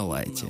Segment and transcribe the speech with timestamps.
[0.00, 0.46] На лайте.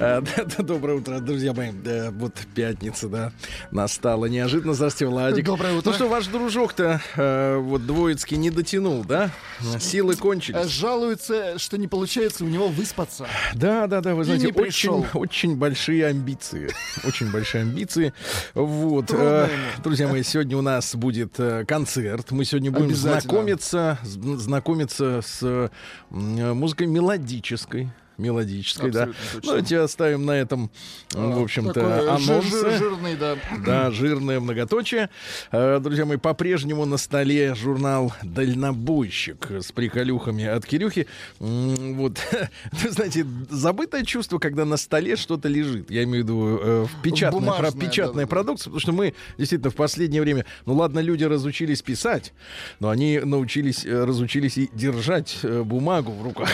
[0.00, 0.22] Да,
[0.58, 1.72] Доброе утро, друзья мои.
[1.72, 3.32] Да, вот пятница, да,
[3.70, 4.72] настала неожиданно.
[4.72, 5.44] Здравствуйте, Владик.
[5.44, 5.90] Доброе утро.
[5.90, 9.30] Ну что, ваш дружок-то э, вот двоицкий не дотянул, да?
[9.78, 10.68] Силы Э, кончились.
[10.68, 13.26] Жалуется, что не получается у него выспаться.
[13.54, 16.70] Да, да, да, вы знаете, очень, очень большие амбиции.
[17.04, 18.14] Очень большие амбиции.
[18.54, 19.10] Вот.
[19.10, 19.48] Э.
[19.84, 22.30] Друзья мои, сегодня у нас будет э, концерт.
[22.30, 25.68] Мы сегодня будем знакомиться, знакомиться с э,
[26.08, 27.90] музыкой мелодической.
[28.22, 29.02] Мелодической, да.
[29.04, 29.40] Абсолютно точно.
[29.42, 30.70] Ну, давайте оставим на этом,
[31.14, 32.42] м, в общем-то, анонсы.
[32.50, 33.36] жир- жирный, да.
[33.66, 35.10] Да, жирное многоточие.
[35.50, 41.06] Э, Друзья мои, по-прежнему на столе журнал «Дальнобойщик» с приколюхами от Кирюхи.
[41.40, 42.18] Вот,
[42.72, 45.90] вы знаете, забытое чувство, когда на столе что-то лежит.
[45.90, 48.28] Я имею в виду э, печатная, Бумажная, про- печатная да.
[48.28, 52.32] продукция, потому что мы действительно в последнее время, ну ладно, люди разучились писать,
[52.80, 56.48] но они научились, э, разучились и держать бумагу в руках.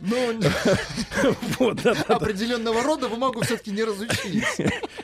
[0.00, 0.16] Но
[1.58, 4.56] Вот, да, да, определенного рода бумагу все-таки не разучились.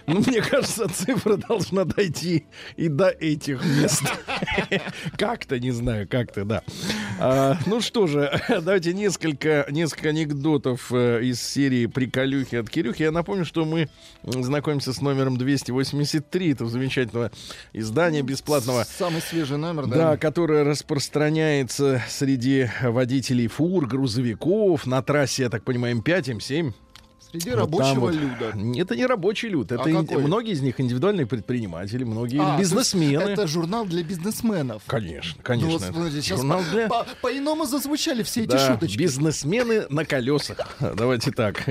[0.07, 2.45] Ну, мне кажется, цифра должна дойти
[2.77, 4.03] и до этих мест.
[5.17, 6.63] Как-то, не знаю, как-то, да.
[7.19, 13.03] А, ну что же, давайте несколько, несколько анекдотов э, из серии «Приколюхи от Кирюхи».
[13.03, 13.89] Я напомню, что мы
[14.23, 17.31] знакомимся с номером 283 этого замечательного
[17.73, 18.85] издания бесплатного.
[18.99, 20.17] Самый свежий номер, Да, да.
[20.17, 26.73] которая распространяется среди водителей фур, грузовиков на трассе, я так понимаю, М5, М7.
[27.35, 28.15] Среди Вот рабочего вот.
[28.15, 28.55] люда.
[28.81, 29.73] Это не рабочий люд.
[29.73, 33.23] Это А ин- многие из них индивидуальные предприниматели, многие А, бизнесмены.
[33.23, 34.83] Это журнал для бизнесменов.
[34.87, 35.71] Конечно, Ну, конечно.
[35.73, 36.87] вот это смотрите, сейчас журнал для...
[36.87, 38.99] по- по-иному зазвучали все эти Да, шуточки.
[38.99, 40.77] бизнесмены на колесах.
[40.97, 41.65] Давайте так.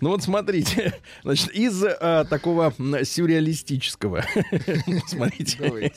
[0.00, 2.74] Ну вот смотрите, значит, из а, такого
[3.04, 4.24] сюрреалистического.
[5.06, 5.92] Смотрите.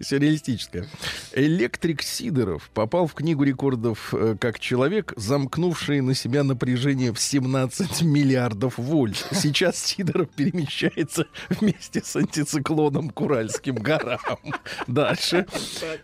[0.00, 0.86] Сюрреалистическое.
[1.34, 7.97] Электрик Сидоров попал в книгу рекордов э, как человек, замкнувший на себя напряжение в 17
[8.02, 9.26] миллиардов вольт.
[9.32, 14.18] Сейчас Сидоров перемещается вместе с антициклоном к Уральским горам.
[14.86, 15.46] Дальше.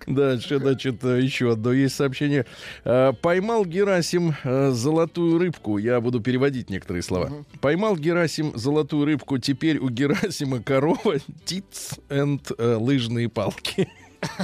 [0.07, 2.47] Дальше, значит, еще одно есть сообщение.
[2.85, 5.79] Э, Поймал Герасим э, золотую рыбку.
[5.79, 7.31] Я буду переводить некоторые слова.
[7.61, 9.39] Поймал Герасим золотую рыбку.
[9.39, 13.89] Теперь у Герасима корова, тиц энд э, лыжные палки.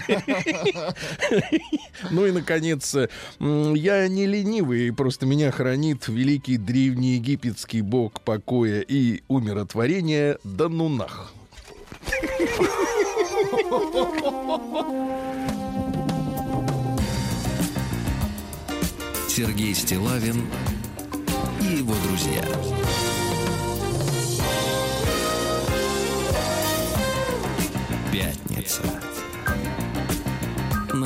[2.10, 10.38] Ну и, наконец, я не ленивый, просто меня хранит великий древнеегипетский бог покоя и умиротворения
[10.44, 11.32] Данунах.
[19.28, 20.46] Сергей Стилавин
[21.62, 22.44] и его друзья.
[28.12, 29.09] Пятница.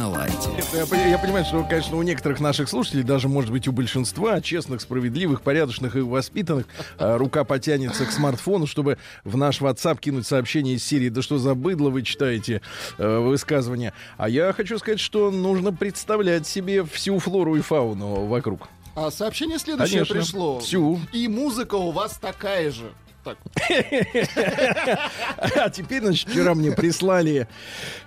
[0.04, 0.50] На лайте.
[0.74, 4.82] Я, я понимаю, что, конечно, у некоторых наших слушателей, даже, может быть, у большинства, честных,
[4.82, 6.66] справедливых, порядочных и воспитанных,
[6.98, 11.38] а, рука потянется к смартфону, чтобы в наш WhatsApp кинуть сообщение из серии «Да что
[11.38, 12.60] за быдло вы читаете
[12.98, 13.94] э, высказывания».
[14.18, 18.68] А я хочу сказать, что нужно представлять себе всю флору и фауну вокруг.
[18.94, 20.14] А сообщение следующее Конечно.
[20.16, 20.60] пришло.
[20.60, 21.00] Всю.
[21.14, 22.92] И музыка у вас такая же.
[23.24, 23.38] Так,
[25.56, 27.48] А теперь, значит, вчера мне прислали,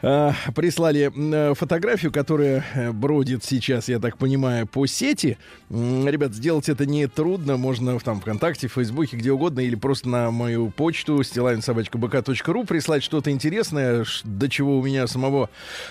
[0.02, 5.38] э, прислали э, фотографию, которая э, бродит сейчас, я так понимаю, по сети.
[5.70, 7.58] М, Ребят, сделать это не трудно.
[7.58, 13.04] Можно в там ВКонтакте, в Фейсбуке, где угодно, или просто на мою почту стилавинсобачкабк.ру прислать
[13.04, 15.50] что-то интересное, ш- до чего у меня самого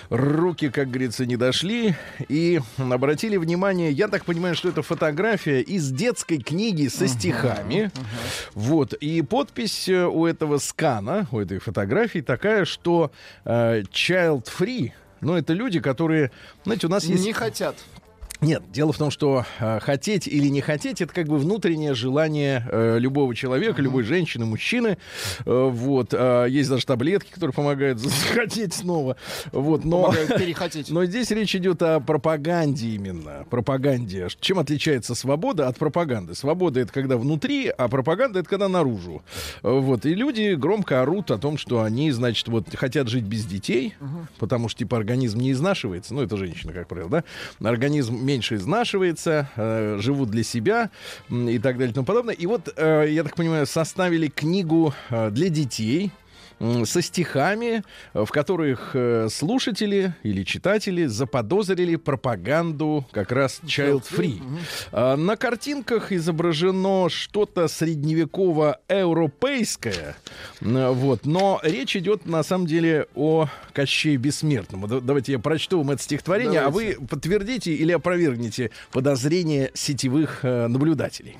[0.09, 1.95] руки, как говорится, не дошли.
[2.29, 7.91] И обратили внимание, я так понимаю, что это фотография из детской книги со стихами.
[8.53, 8.93] Вот.
[8.93, 13.11] И подпись э, у этого скана, у этой фотографии такая, что
[13.45, 14.91] э, child free.
[15.21, 16.31] Ну, это люди, которые,
[16.63, 17.25] знаете, у нас есть...
[17.25, 17.75] не хотят.
[18.39, 22.63] Нет, дело в том, что э, хотеть или не хотеть, это как бы внутреннее желание
[22.71, 24.99] э, любого человека, любой женщины, мужчины.
[25.45, 26.13] Э, вот.
[26.13, 29.17] А есть даже таблетки, которые помогают захотеть снова.
[29.51, 29.85] Вот.
[29.85, 30.03] Но...
[30.03, 30.91] Помогают перехотеть.
[30.91, 33.45] Но здесь речь идет о пропаганде именно.
[33.49, 34.27] Пропаганде.
[34.39, 36.35] Чем отличается свобода от пропаганды?
[36.35, 39.23] Свобода это когда внутри, а пропаганда это когда наружу.
[39.63, 40.05] Вот.
[40.05, 43.95] И люди громко орут о том, что они, значит, вот хотят жить без детей,
[44.37, 46.13] потому что, типа, организм не изнашивается.
[46.13, 47.23] Ну, это женщина, как правило, да?
[47.67, 50.89] Организм меньше изнашивается, э, живут для себя
[51.29, 52.35] и так далее и тому подобное.
[52.35, 56.11] И вот, э, я так понимаю, составили книгу э, для детей,
[56.59, 57.83] со стихами,
[58.13, 64.41] э, в которых э, слушатели или читатели заподозрили пропаганду как раз child-free.
[64.91, 70.15] А, На картинках изображено что-то средневеково-европейское,
[70.61, 74.87] вот, но речь идет на самом деле о Кощее Бессмертном.
[75.05, 81.37] Давайте я прочту вам это стихотворение, а вы подтвердите или опровергните подозрения сетевых э, наблюдателей.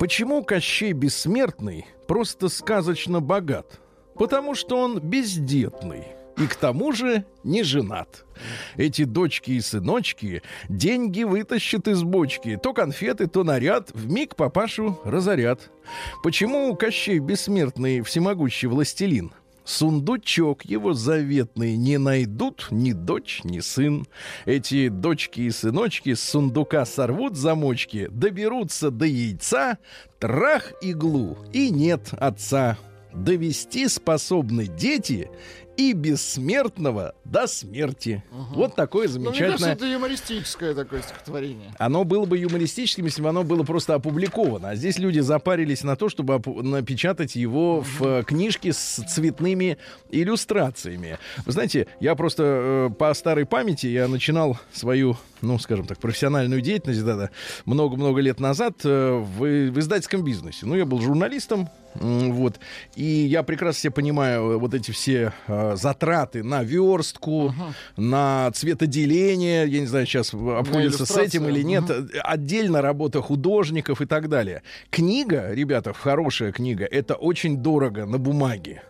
[0.00, 3.80] Почему Кощей Бессмертный просто сказочно богат?
[4.14, 6.04] Потому что он бездетный
[6.38, 8.24] и к тому же не женат.
[8.78, 12.58] Эти дочки и сыночки деньги вытащат из бочки.
[12.62, 15.70] То конфеты, то наряд, в миг папашу разорят.
[16.22, 19.34] Почему Кощей Бессмертный всемогущий властелин?
[19.70, 24.04] Сундучок его заветный не найдут ни дочь, ни сын.
[24.44, 29.78] Эти дочки и сыночки с сундука сорвут замочки, доберутся до яйца,
[30.18, 32.78] трах иглу, и нет отца.
[33.12, 35.30] Довести способны дети
[35.80, 38.22] и бессмертного до смерти.
[38.30, 39.72] Вот такое Ну, мне кажется, замечательное...
[39.72, 41.74] это юмористическое такое стихотворение.
[41.78, 44.70] Оно было бы юмористическим, если бы оно было просто опубликовано.
[44.70, 49.78] А здесь люди запарились на то, чтобы опу- напечатать его в э, книжке с цветными
[50.10, 51.18] иллюстрациями.
[51.46, 56.60] Вы знаете, я просто э, по старой памяти я начинал свою, ну, скажем так, профессиональную
[56.60, 57.30] деятельность да,
[57.64, 60.66] много-много лет назад э, в, в издательском бизнесе.
[60.66, 62.60] Ну, я был журналистом, вот,
[62.94, 67.52] и я прекрасно себе понимаю э, вот эти все э, затраты на верстку,
[67.96, 71.84] на цветоделение, я не знаю, сейчас обходится с этим или нет,
[72.22, 74.62] отдельно работа художников и так далее.
[74.90, 78.82] Книга, ребята, хорошая книга, это очень дорого на бумаге.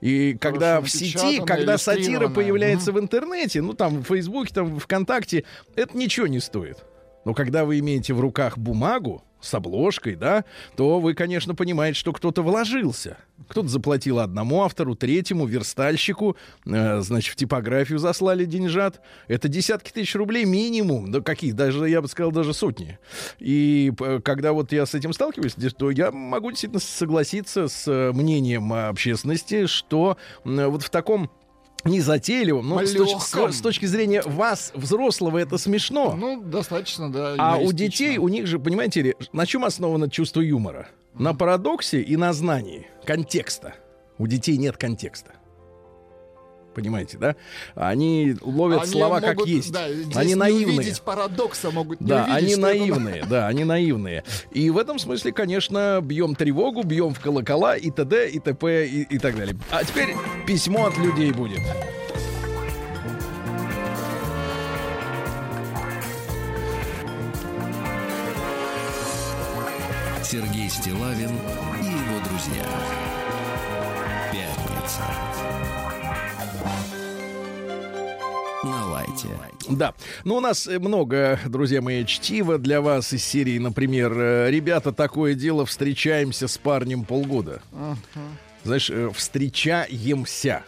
[0.00, 5.44] И когда в сети, когда сатира появляется в интернете, ну там в Фейсбуке, там ВКонтакте,
[5.74, 6.78] это ничего не стоит.
[7.24, 10.44] Но когда вы имеете в руках бумагу с обложкой, да,
[10.76, 13.18] то вы, конечно, понимаете, что кто-то вложился.
[13.48, 19.00] Кто-то заплатил одному автору, третьему, верстальщику, э, значит, в типографию заслали деньжат.
[19.28, 21.10] Это десятки тысяч рублей минимум.
[21.10, 21.54] Да каких?
[21.54, 22.98] Даже, я бы сказал, даже сотни.
[23.38, 28.12] И э, когда вот я с этим сталкиваюсь, то я могу действительно согласиться с э,
[28.12, 31.30] мнением общественности, что э, вот в таком
[31.84, 32.98] незатейливом, ну, с, точ-
[33.34, 33.52] Малёхом.
[33.52, 36.14] с- точки зрения вас, взрослого, это смешно.
[36.16, 37.34] Ну, достаточно, да.
[37.38, 40.88] А у детей, у них же, понимаете на чем основано чувство юмора?
[41.14, 43.74] На парадоксе и на знании контекста.
[44.18, 45.32] У детей нет контекста.
[46.80, 47.36] Понимаете, да?
[47.74, 49.70] Они ловят Они слова как могут, есть.
[49.72, 50.78] да, здесь они не наивные.
[50.78, 54.24] увидеть парадокса могут не Да, увидеть, они что это- наивные, да, они наивные.
[54.52, 59.02] И в этом смысле, конечно, бьем тревогу, бьем в колокола и т.д., и т.п., и,
[59.02, 59.56] и так далее.
[59.70, 60.14] А теперь
[60.46, 61.60] письмо от людей будет.
[70.22, 71.30] Сергей Стилавин
[71.82, 72.64] и его друзья.
[79.10, 79.66] На лайте.
[79.70, 79.94] Да.
[80.24, 84.92] Ну, у нас э, много, друзья мои, чтива для вас из серии, например, э, «Ребята,
[84.92, 87.62] такое дело, встречаемся с парнем полгода».
[88.64, 90.64] Знаешь, э, «встречаемся».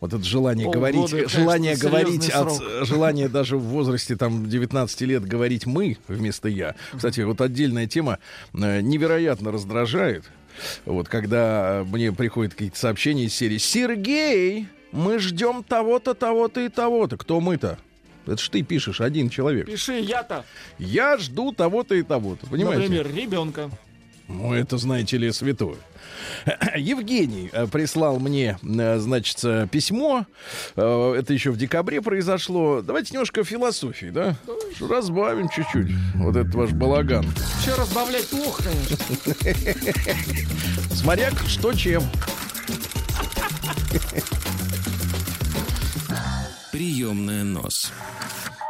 [0.00, 5.00] Вот это желание Полгода, говорить, конечно, желание говорить, от, желание даже в возрасте там 19
[5.02, 6.74] лет говорить мы вместо я.
[6.94, 8.18] Кстати, вот отдельная тема
[8.52, 10.24] невероятно раздражает.
[10.86, 17.16] Вот когда мне приходят какие-то сообщения из серии «Сергей, мы ждем того-то, того-то и того-то».
[17.16, 17.78] Кто мы-то?
[18.26, 19.66] Это ж ты пишешь, один человек.
[19.66, 20.44] Пиши я-то,
[20.78, 22.46] Я жду того-то и того-то.
[22.46, 22.82] Понимаете?
[22.82, 23.70] например, ребенка.
[24.28, 25.76] Ну, это, знаете ли, святое.
[26.76, 30.26] Евгений э, прислал мне, э, значит, э, письмо.
[30.76, 32.80] Это еще в декабре произошло.
[32.82, 34.36] Давайте немножко философии, да?
[34.80, 35.90] Разбавим чуть-чуть.
[36.14, 37.26] Вот этот ваш балаган.
[37.60, 38.96] Еще разбавлять плохо, конечно.
[40.94, 42.02] Смотря что чем.
[46.72, 47.92] Приемная нос.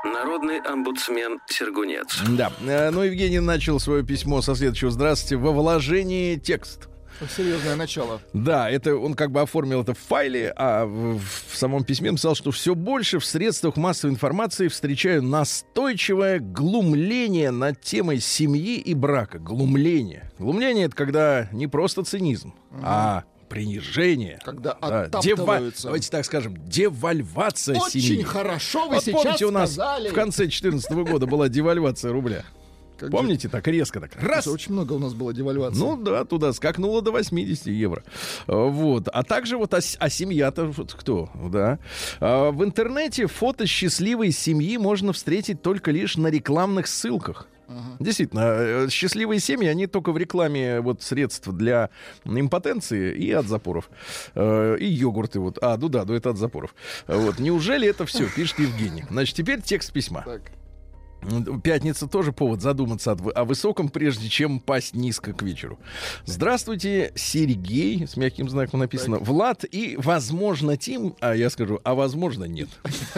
[0.04, 2.21] Народный омбудсмен Сергунец.
[2.30, 2.52] Да.
[2.66, 4.90] Э, Ну, Евгений начал свое письмо со следующего.
[4.90, 5.37] Здравствуйте.
[5.37, 6.88] Во вложении текст.
[7.37, 8.21] Серьезное начало.
[8.32, 12.35] Да, это он как бы оформил это в файле, а в, в самом письме написал,
[12.35, 19.38] что все больше в средствах массовой информации встречаю настойчивое глумление над темой семьи и брака.
[19.38, 20.32] Глумление.
[20.40, 24.38] Глумление это когда не просто цинизм, а принижение.
[24.44, 25.85] Когда Да, оттаптываются.
[25.85, 28.23] Давайте так скажем, девальвация Очень семьи.
[28.23, 30.09] хорошо вы Вот сейчас помните, у нас сказали.
[30.09, 32.44] в конце 2014 года была девальвация рубля.
[32.99, 34.12] Как же- Помните, так резко так.
[34.23, 35.76] Раз, Слушай, Очень много у нас было девальвации.
[35.78, 38.04] ну да, туда скакнуло до 80 евро.
[38.47, 39.09] А, Вот.
[39.09, 41.28] А также вот, а, с- а семья-то вот кто?
[41.50, 41.80] Да.
[42.21, 47.49] А, в интернете фото счастливой семьи можно встретить только лишь на рекламных ссылках.
[47.99, 51.90] Действительно, э, счастливые семьи, они только в рекламе вот средств для
[52.25, 53.88] импотенции и от запоров.
[54.35, 55.59] Э, И йогурты вот.
[55.62, 56.75] А, ну да, ну это от запоров.
[57.07, 57.38] Вот.
[57.38, 59.04] Неужели это все, пишет Евгений.
[59.11, 60.23] Значит, теперь текст письма.
[60.25, 60.42] Так.
[61.62, 65.78] Пятница тоже повод задуматься о, высоком, прежде чем пасть низко к вечеру.
[66.24, 72.44] Здравствуйте, Сергей, с мягким знаком написано, Влад и, возможно, Тим, а я скажу, а возможно,
[72.44, 72.68] нет.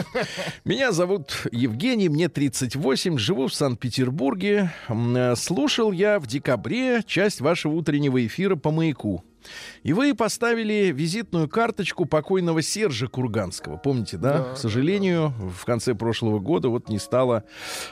[0.65, 4.73] Меня зовут Евгений, мне 38, живу в Санкт-Петербурге.
[4.89, 9.25] Э, Слушал я в декабре часть вашего утреннего эфира по маяку.
[9.83, 13.77] И вы поставили визитную карточку покойного Сержа Курганского.
[13.77, 14.39] Помните, да?
[14.39, 17.45] Да, К сожалению, в конце прошлого года вот не стало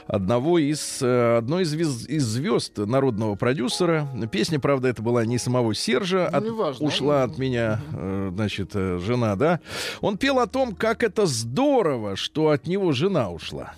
[0.07, 4.07] одного из, э, одной из, звез- из звезд народного продюсера.
[4.31, 6.85] Песня, правда, это была не самого Сержа, Ну, от- неважно.
[6.87, 9.59] ушла от меня, э, значит, э, жена, да?
[10.01, 13.73] Он пел о том, как это здорово, что от него жена ушла.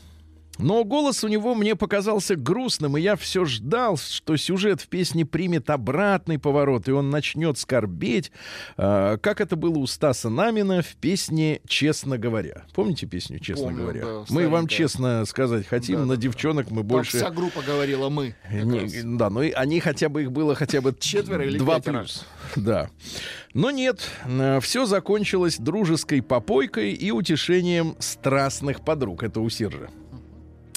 [0.58, 5.26] Но голос у него мне показался грустным, и я все ждал, что сюжет в песне
[5.26, 8.32] примет обратный поворот, и он начнет скорбеть,
[8.78, 12.64] э, как это было у Стаса Намина в песне «Честно говоря».
[12.74, 14.02] Помните песню «Честно Помню, говоря»?
[14.02, 14.76] да, мы вам старенькая.
[14.78, 17.18] честно сказать хотим, Да, на да, девчонок мы Там больше...
[17.18, 18.36] вся группа говорила мы.
[18.50, 18.94] Не- раз.
[19.04, 22.00] да, но и они хотя бы их было хотя бы Четверо или два пятеро.
[22.00, 22.26] плюс.
[22.56, 22.90] Да.
[23.54, 24.10] Но нет,
[24.62, 29.24] все закончилось дружеской попойкой и утешением страстных подруг.
[29.24, 29.90] Это у Сержа.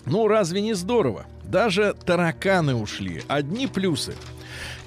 [0.07, 1.27] Ну, разве не здорово?
[1.45, 3.23] Даже тараканы ушли.
[3.29, 4.15] Одни плюсы.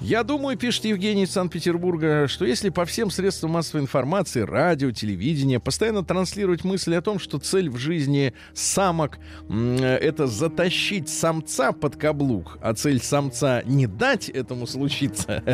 [0.04, 5.60] Я думаю, пишет Евгений из Санкт-Петербурга, что если по всем средствам массовой информации, радио, телевидение,
[5.60, 9.18] постоянно транслировать мысли о том, что цель в жизни самок
[9.48, 15.42] это затащить самца под каблук, а цель самца не дать этому случиться.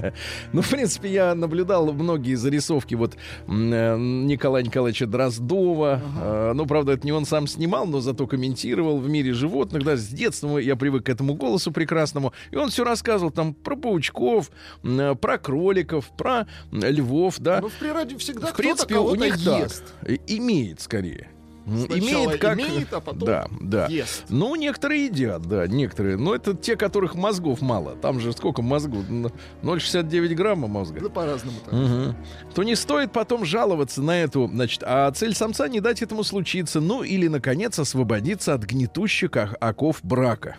[0.52, 6.00] Ну, в принципе, я наблюдал многие зарисовки вот э, Николая Николаевича Дроздова.
[6.20, 9.84] Э, Ну, правда, это не он сам снимал, но зато комментировал в мире животных.
[9.84, 12.32] Да, с детства я привык к этому голосу прекрасному.
[12.50, 14.37] И он все рассказывал там про паучков,
[14.84, 17.60] э, про кроликов, про львов, да.
[17.60, 19.84] Ну, в природе всегда в принципе, у них ест.
[20.06, 21.28] И- Имеет скорее.
[21.66, 22.58] Сначала имеет как...
[22.58, 23.86] имеет, а потом да, да.
[23.88, 24.24] ест.
[24.30, 26.16] Ну, некоторые едят, да, некоторые.
[26.16, 27.94] Но это те, которых мозгов мало.
[27.94, 29.04] Там же сколько мозгу?
[29.06, 29.30] Н-
[29.62, 31.00] 0,69 грамма мозга.
[31.02, 31.74] Да по-разному так.
[31.74, 32.16] Мгм.
[32.54, 36.80] То не стоит потом жаловаться на эту, значит, а цель самца не дать этому случиться,
[36.80, 40.56] ну или, наконец, освободиться от гнетущих ок- оков брака.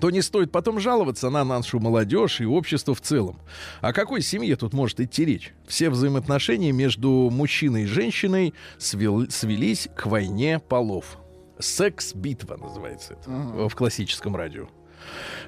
[0.00, 3.38] То не стоит потом жаловаться на нашу молодежь и общество в целом.
[3.80, 5.54] О какой семье тут может идти речь?
[5.66, 11.18] Все взаимоотношения между мужчиной и женщиной свел- свелись к войне полов.
[11.58, 13.68] Секс-битва называется это Ага.
[13.68, 14.66] в классическом радио.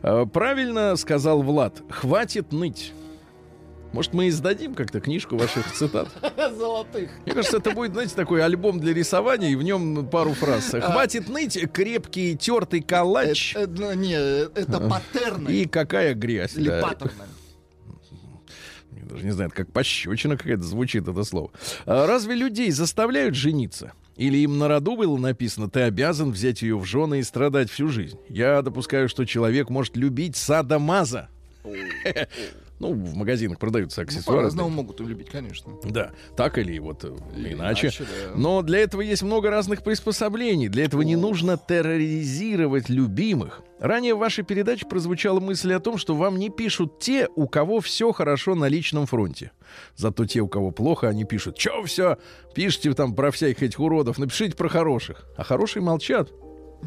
[0.02, 1.82] Э, Правильно сказал Влад.
[1.90, 2.92] Хватит ныть.
[3.96, 6.08] Может, мы издадим как-то книжку ваших цитат?
[6.58, 7.08] Золотых.
[7.24, 10.74] Мне кажется, это будет, знаете, такой альбом для рисования, и в нем пару фраз.
[10.74, 10.82] А.
[10.82, 13.56] Хватит ныть, крепкий тертый калач.
[13.56, 16.56] Это, это- не, это паттерны И какая грязь.
[16.56, 16.82] или да.
[16.82, 17.24] паттерны.
[18.92, 21.50] Даже не знаю, как пощечина какая-то звучит это слово.
[21.86, 23.94] А разве людей заставляют жениться?
[24.18, 27.88] Или им на роду было написано, ты обязан взять ее в жены и страдать всю
[27.88, 28.18] жизнь?
[28.28, 31.30] Я допускаю, что человек может любить садомаза.
[32.78, 34.38] Ну, в магазинах продаются Ну, аксессуары.
[34.40, 35.72] по-разному могут любить, конечно.
[35.84, 37.86] Да, так или вот э, Или иначе.
[37.86, 38.32] иначе, да.
[38.36, 40.68] Но для этого есть много разных приспособлений.
[40.68, 43.62] Для этого не нужно терроризировать любимых.
[43.78, 47.80] Ранее в вашей передаче прозвучала мысль о том, что вам не пишут те, у кого
[47.80, 49.52] все хорошо на личном фронте.
[49.96, 52.16] Зато те, у кого плохо, они пишут, что все,
[52.54, 55.26] пишите там про всяких этих уродов, напишите про хороших.
[55.36, 56.30] А хорошие молчат.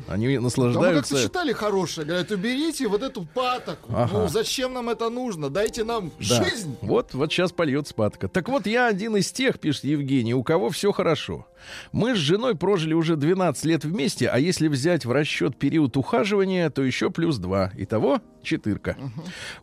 [0.08, 1.13] Они Да мы наслаждаются...
[1.15, 2.08] как-то читали хорошее.
[2.08, 3.91] Говорят, уберите вот эту патоку.
[3.93, 4.10] Ага.
[4.13, 5.50] Ну, зачем нам это нужно?
[5.50, 6.43] Дайте нам Да.
[6.43, 6.75] жизнь.
[6.81, 8.27] Вот, вот сейчас польется патока.
[8.27, 11.46] Так вот, я один из тех, пишет Евгений, у кого все хорошо.
[11.92, 16.70] Мы с женой прожили уже 12 лет вместе, а если взять в расчет период ухаживания,
[16.70, 17.72] то еще плюс 2.
[17.78, 18.96] Итого четырка.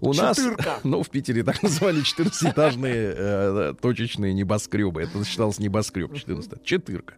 [0.00, 0.78] У нас, Четырка.
[0.84, 5.02] ну, в Питере так называли 14-этажные э, точечные небоскребы.
[5.02, 7.14] Это считалось небоскреб 14 Четырка.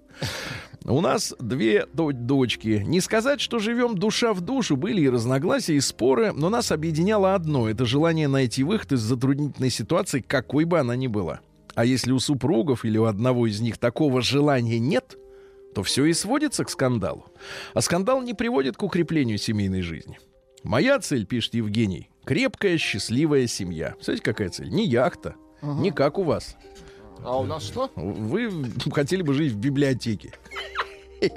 [0.85, 2.82] У нас две до- дочки.
[2.87, 4.76] Не сказать, что живем душа в душу.
[4.76, 7.68] Были и разногласия, и споры, но нас объединяло одно.
[7.68, 11.40] Это желание найти выход из затруднительной ситуации, какой бы она ни была.
[11.78, 15.16] А если у супругов или у одного из них такого желания нет,
[15.76, 17.26] то все и сводится к скандалу.
[17.73, 20.18] А скандал не приводит к укреплению семейной жизни.
[20.64, 23.94] Моя цель, пишет Евгений, крепкая, счастливая семья.
[24.00, 24.70] Знаете, какая цель?
[24.70, 26.56] Не яхта, не как у вас.
[27.23, 27.92] А у нас что?
[27.94, 28.50] Вы
[28.90, 30.32] хотели бы жить в библиотеке.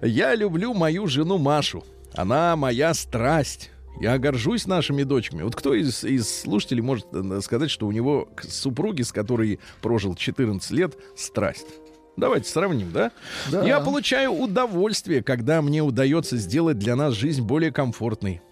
[0.00, 1.82] Я люблю мою жену Машу.
[2.14, 3.72] Она моя страсть.
[4.00, 5.42] Я горжусь нашими дочками.
[5.42, 9.60] Вот кто из, из слушателей может э, сказать, что у него к супруги, с которой
[9.80, 11.66] прожил 14 лет, страсть?
[12.16, 13.10] Давайте сравним, да?
[13.50, 13.64] Да.
[13.64, 18.42] Я получаю удовольствие, когда мне удается сделать для нас жизнь более комфортной.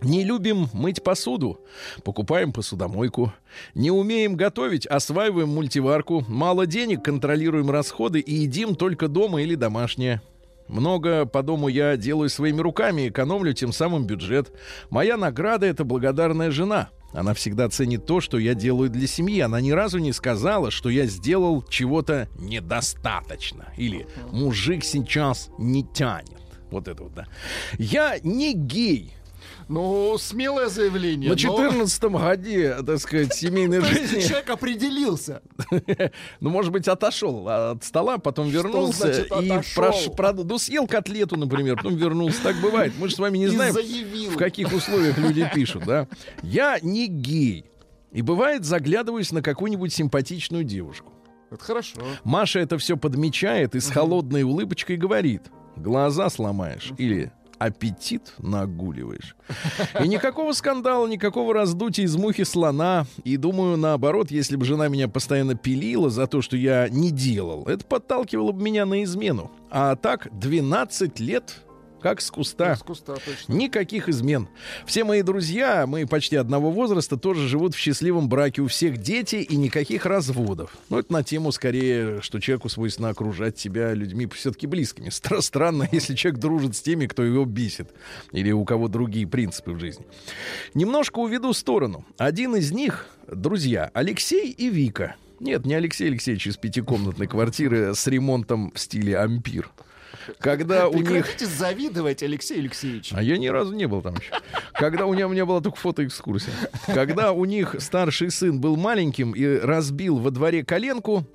[0.00, 1.60] Не любим мыть посуду,
[2.04, 3.32] покупаем посудомойку.
[3.74, 6.24] Не умеем готовить, осваиваем мультиварку.
[6.28, 10.22] Мало денег, контролируем расходы и едим только дома или домашнее.
[10.68, 14.52] Много по дому я делаю своими руками, экономлю тем самым бюджет.
[14.90, 16.90] Моя награда— это благодарная жена.
[17.12, 19.40] Она всегда ценит то, что я делаю для семьи.
[19.40, 23.72] Она ни разу не сказала, что я сделал чего-то недостаточно.
[23.76, 26.36] Или мужик сейчас не тянет.
[26.70, 27.26] Вот это вот, да.
[27.78, 29.14] Я не гей.
[29.68, 31.28] Ну, смелое заявление.
[31.28, 35.42] На но- 14 годе, так сказать, семейной жизни, человек определился.
[36.40, 42.42] ну, может быть, отошел от стола, потом вернулся и ну, съел котлету, например, потом вернулся.
[42.42, 42.92] Так бывает.
[42.98, 46.08] Мы же с вами не знаем, в каких условиях люди пишут, да.
[46.42, 47.66] Я не гей.
[48.10, 51.12] И бывает, заглядываюсь на какую-нибудь симпатичную девушку.
[51.50, 52.00] Это хорошо.
[52.24, 55.42] Маша это все подмечает и с холодной улыбочкой говорит:
[55.76, 59.36] глаза сломаешь или аппетит нагуливаешь.
[60.00, 63.06] И никакого скандала, никакого раздутия из мухи слона.
[63.24, 67.64] И думаю, наоборот, если бы жена меня постоянно пилила за то, что я не делал,
[67.66, 69.50] это подталкивало бы меня на измену.
[69.70, 71.62] А так 12 лет
[72.00, 72.76] как с куста.
[72.76, 73.52] С куста, точно.
[73.52, 74.48] Никаких измен.
[74.86, 78.62] Все мои друзья, мы почти одного возраста, тоже живут в счастливом браке.
[78.62, 80.76] У всех дети и никаких разводов.
[80.88, 85.08] Ну, это на тему скорее, что человеку свойственно окружать себя людьми все-таки близкими.
[85.08, 87.90] Стра- Странно, если человек дружит с теми, кто его бесит.
[88.32, 90.06] Или у кого другие принципы в жизни.
[90.74, 92.04] Немножко уведу сторону.
[92.16, 95.16] Один из них, друзья, Алексей и Вика.
[95.40, 99.70] Нет, не Алексей Алексеевич из пятикомнатной квартиры с ремонтом в стиле ампир.
[100.38, 101.26] Когда у них...
[101.38, 103.12] Завидовать, Алексей Алексеевич.
[103.12, 104.32] А я ни разу не был там еще.
[104.74, 106.52] Когда у меня, у меня была только фотоэкскурсия.
[106.86, 111.26] Когда у них старший сын был маленьким и разбил во дворе коленку,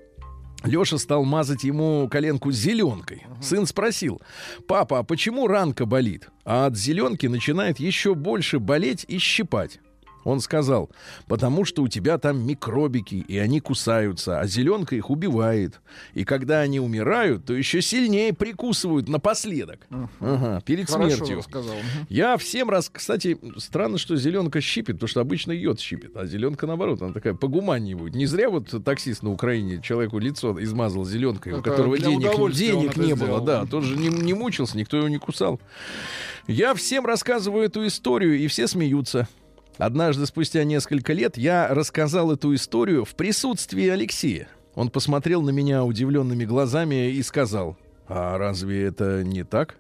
[0.64, 3.24] Леша стал мазать ему коленку зеленкой.
[3.42, 4.22] Сын спросил,
[4.68, 6.30] папа, а почему ранка болит?
[6.46, 9.80] А от зеленки начинает еще больше болеть и щипать.
[10.24, 10.90] Он сказал,
[11.28, 15.82] потому что у тебя там микробики, и они кусаются, а зеленка их убивает.
[16.14, 19.80] И когда они умирают, то еще сильнее прикусывают напоследок.
[20.20, 21.42] Ага, перед Хорошо смертью.
[21.42, 21.76] сказал.
[22.10, 26.68] Я всем раз, кстати, странно, что зеленка щипит, потому что обычно йод щипит, а зеленка
[26.68, 28.16] наоборот, она такая погуманнее будет.
[28.16, 33.14] Не зря вот таксист на Украине человеку лицо измазал зеленкой, у которого денег, денег не
[33.14, 33.40] сделал.
[33.40, 35.60] было, да, тот же не, не мучился, никто его не кусал.
[36.48, 39.28] Я всем рассказываю эту историю, и все смеются.
[39.78, 44.48] Однажды, спустя несколько лет, я рассказал эту историю в присутствии Алексея.
[44.76, 49.78] Он посмотрел на меня удивленными глазами и сказал, а разве это не так?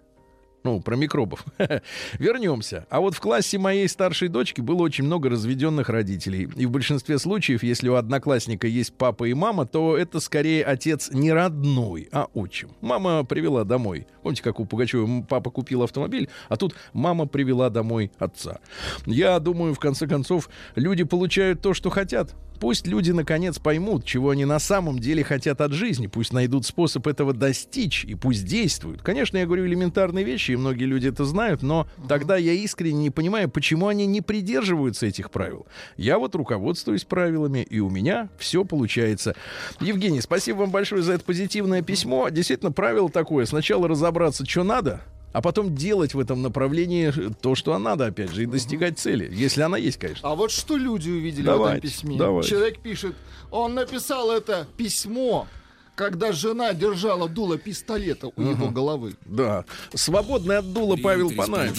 [0.63, 1.45] Ну, про микробов.
[2.19, 2.85] Вернемся.
[2.89, 6.49] А вот в классе моей старшей дочки было очень много разведенных родителей.
[6.55, 11.09] И в большинстве случаев, если у одноклассника есть папа и мама, то это скорее отец
[11.11, 12.69] не родной, а отчим.
[12.79, 14.07] Мама привела домой.
[14.21, 18.59] Помните, как у Пугачева папа купил автомобиль, а тут мама привела домой отца.
[19.05, 22.33] Я думаю, в конце концов, люди получают то, что хотят.
[22.63, 26.07] Пусть люди наконец поймут, чего они на самом деле хотят от жизни.
[26.07, 29.01] Пусть найдут способ этого достичь и пусть действуют.
[29.01, 33.09] Конечно, я говорю элементарные вещи, и многие люди это знают, но тогда я искренне не
[33.09, 35.67] понимаю, почему они не придерживаются этих правил.
[35.97, 39.35] Я вот руководствуюсь правилами, и у меня все получается.
[39.81, 42.29] Евгений, спасибо вам большое за это позитивное письмо.
[42.29, 43.45] Действительно, правило такое.
[43.45, 45.01] Сначала разобраться, что надо,
[45.33, 49.29] а потом делать в этом направлении то, что надо, опять же, и достигать цели.
[49.33, 50.29] Если она есть, конечно.
[50.29, 52.17] А вот что люди увидели в Давайте, этом письме?
[52.17, 52.49] давайте.
[52.49, 53.15] Человек пишет,
[53.51, 55.47] он написал это письмо,
[55.95, 59.15] когда жена держала дуло пистолета у его головы.
[59.25, 59.65] Да.
[59.93, 61.73] Свободный от дула Павел Панаев.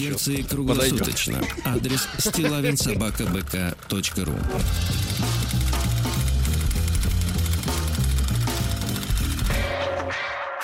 [0.49, 1.41] Круглосуточно.
[1.63, 4.33] Адрес стилавинсобакабк.ру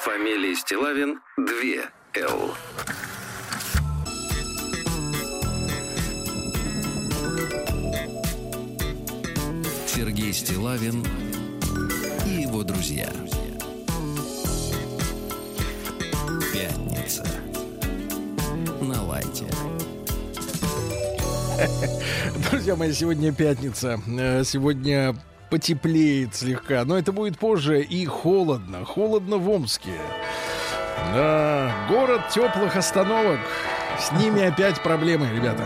[0.04, 2.54] Фамилия Стилавин 2 Л.
[9.88, 11.06] Сергей Стилавин
[12.26, 13.10] и его друзья.
[16.54, 17.26] Пятница.
[18.82, 19.46] На лайте.
[22.52, 24.00] Друзья мои, сегодня пятница.
[24.08, 25.16] Э, Сегодня
[25.50, 28.84] потеплеет слегка, но это будет позже и холодно.
[28.86, 29.92] Холодно в Омске.
[31.14, 33.40] Да, город теплых остановок.
[34.00, 35.66] С ними опять проблемы, ребята.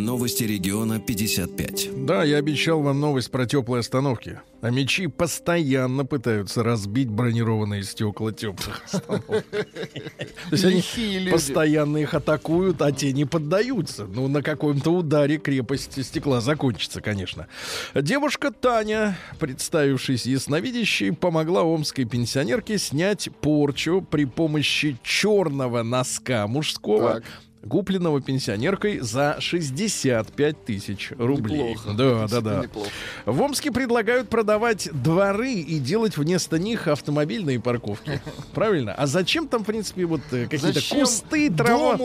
[0.08, 2.06] Новости региона 55.
[2.06, 4.40] Да, я обещал вам новость про теплые остановки.
[4.62, 9.46] А мечи постоянно пытаются разбить бронированные стекла теплых остановок.
[9.52, 14.06] То есть они постоянно их атакуют, а те не поддаются.
[14.06, 17.48] Ну, на каком-то ударе крепость стекла закончится, конечно.
[17.94, 27.22] Девушка Таня, представившись ясновидящей, помогла омской пенсионерке снять порчу при помощи черного носка мужского.
[27.68, 31.72] Купленного пенсионеркой за 65 тысяч рублей.
[31.72, 31.90] Неплохо.
[31.98, 32.64] Да, да, да.
[32.64, 32.90] Неплохо.
[33.26, 38.22] В Омске предлагают продавать дворы и делать вместо них автомобильные парковки.
[38.54, 38.94] Правильно?
[38.94, 42.00] А зачем там, в принципе, вот э, какие-то кусты, трава?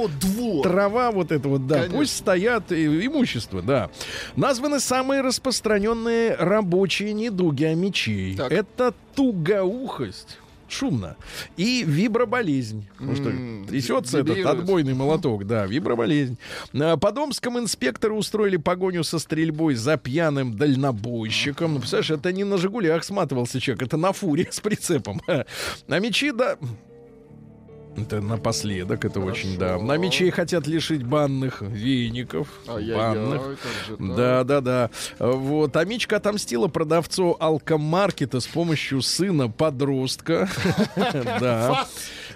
[0.62, 1.98] Трава вот это вот, да, Конечно.
[1.98, 3.90] пусть стоят э, имущество, да.
[4.36, 8.36] Названы самые распространенные рабочие недуги амичей.
[8.36, 8.50] Так.
[8.52, 10.38] Это тугоухость.
[10.72, 11.16] Шумно.
[11.56, 12.88] И виброболезнь.
[12.96, 16.38] Потому что М, трясется этот отбойный молоток, да, виброболезнь.
[16.72, 21.74] По Домскому инспекторы устроили погоню со стрельбой за пьяным дальнобойщиком.
[21.74, 25.20] Ну, представляешь, это не на «Жигулях» сматывался человек, это на фуре с прицепом.
[25.26, 25.44] А
[25.98, 26.56] мечи, да,
[27.96, 29.78] это напоследок, это очень, да.
[29.78, 32.48] На мечей хотят лишить банных веников.
[32.66, 33.42] Ай-яй-яй, банных.
[33.42, 34.16] же так?
[34.16, 34.90] Да, да, да.
[35.18, 35.76] Вот.
[35.76, 40.48] А Мичка отомстила продавцу алкомаркета с помощью сына подростка.
[41.40, 41.86] Да.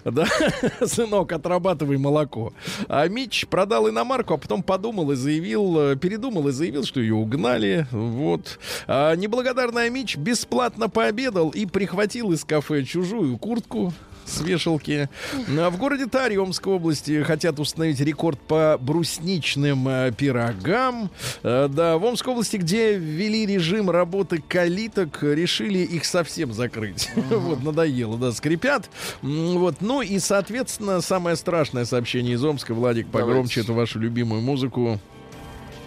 [0.04, 0.26] Да,
[0.86, 2.52] сынок, отрабатывай молоко.
[2.88, 7.86] А Мич продал иномарку, а потом подумал и заявил, передумал и заявил, что ее угнали.
[7.90, 8.58] Вот.
[8.86, 13.92] А неблагодарный Мич бесплатно пообедал и прихватил из кафе чужую куртку
[14.26, 15.08] с вешалки.
[15.48, 21.10] А в городе Таремской области хотят установить рекорд по брусничным э, пирогам.
[21.42, 27.10] Э, да, в Омской области, где ввели режим работы калиток, решили их совсем закрыть.
[27.46, 28.90] Вот, надоело, да, скрипят.
[29.22, 32.74] Вот, ну и, соответственно, самое страшное сообщение из Омска.
[32.74, 33.60] Владик, погромче Давайте.
[33.60, 34.98] эту вашу любимую музыку.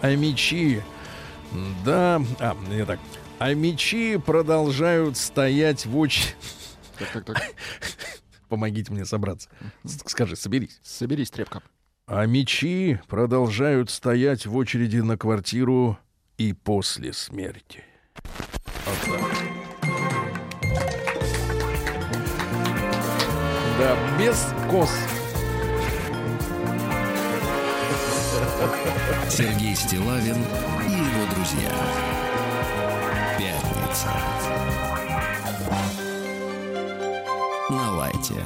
[0.02, 0.82] А мечи,
[1.84, 3.00] да, а, не так.
[3.40, 6.34] А мечи продолжают стоять в очереди.
[6.98, 7.38] Так, так, так.
[8.50, 9.50] Помогите мне собраться.
[9.86, 10.80] Скажи, соберись.
[10.84, 11.62] Соберись, трепка.
[12.08, 16.00] А мечи продолжают стоять в очереди на квартиру
[16.38, 17.84] и после смерти.
[18.86, 19.50] Вот так.
[23.78, 24.90] Да, без кос.
[29.30, 31.72] Сергей Стилавин и его друзья.
[33.38, 34.79] Пятница.
[38.20, 38.46] Лайте.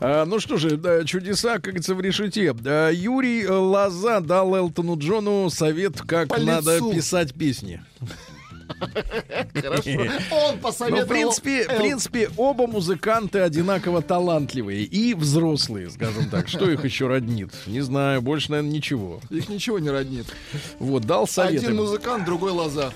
[0.00, 2.54] А, ну что же, да, чудеса, как говорится, в решете.
[2.64, 6.92] А, Юрий Лоза дал Элтону Джону совет, как По надо лицу.
[6.92, 7.82] писать песни.
[9.54, 9.90] Хорошо.
[10.30, 11.04] Он Ну, посоветовал...
[11.04, 16.48] в принципе, в принципе, оба музыканты одинаково талантливые и взрослые, скажем так.
[16.48, 17.52] Что их еще роднит?
[17.66, 19.20] Не знаю, больше, наверное, ничего.
[19.30, 20.26] Их ничего не роднит.
[20.78, 21.60] Вот, дал совет.
[21.62, 21.76] Один им.
[21.76, 22.92] музыкант, другой лоза.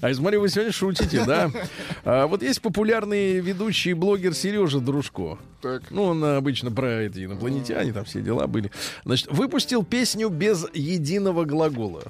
[0.00, 1.50] А я смотрю, вы сегодня шутите, да?
[2.04, 5.38] А, вот есть популярный ведущий блогер Сережа Дружко.
[5.60, 5.82] Так.
[5.90, 8.70] Ну, он обычно про эти инопланетяне, там все дела были.
[9.04, 12.04] Значит, выпустил песню без единого глагола.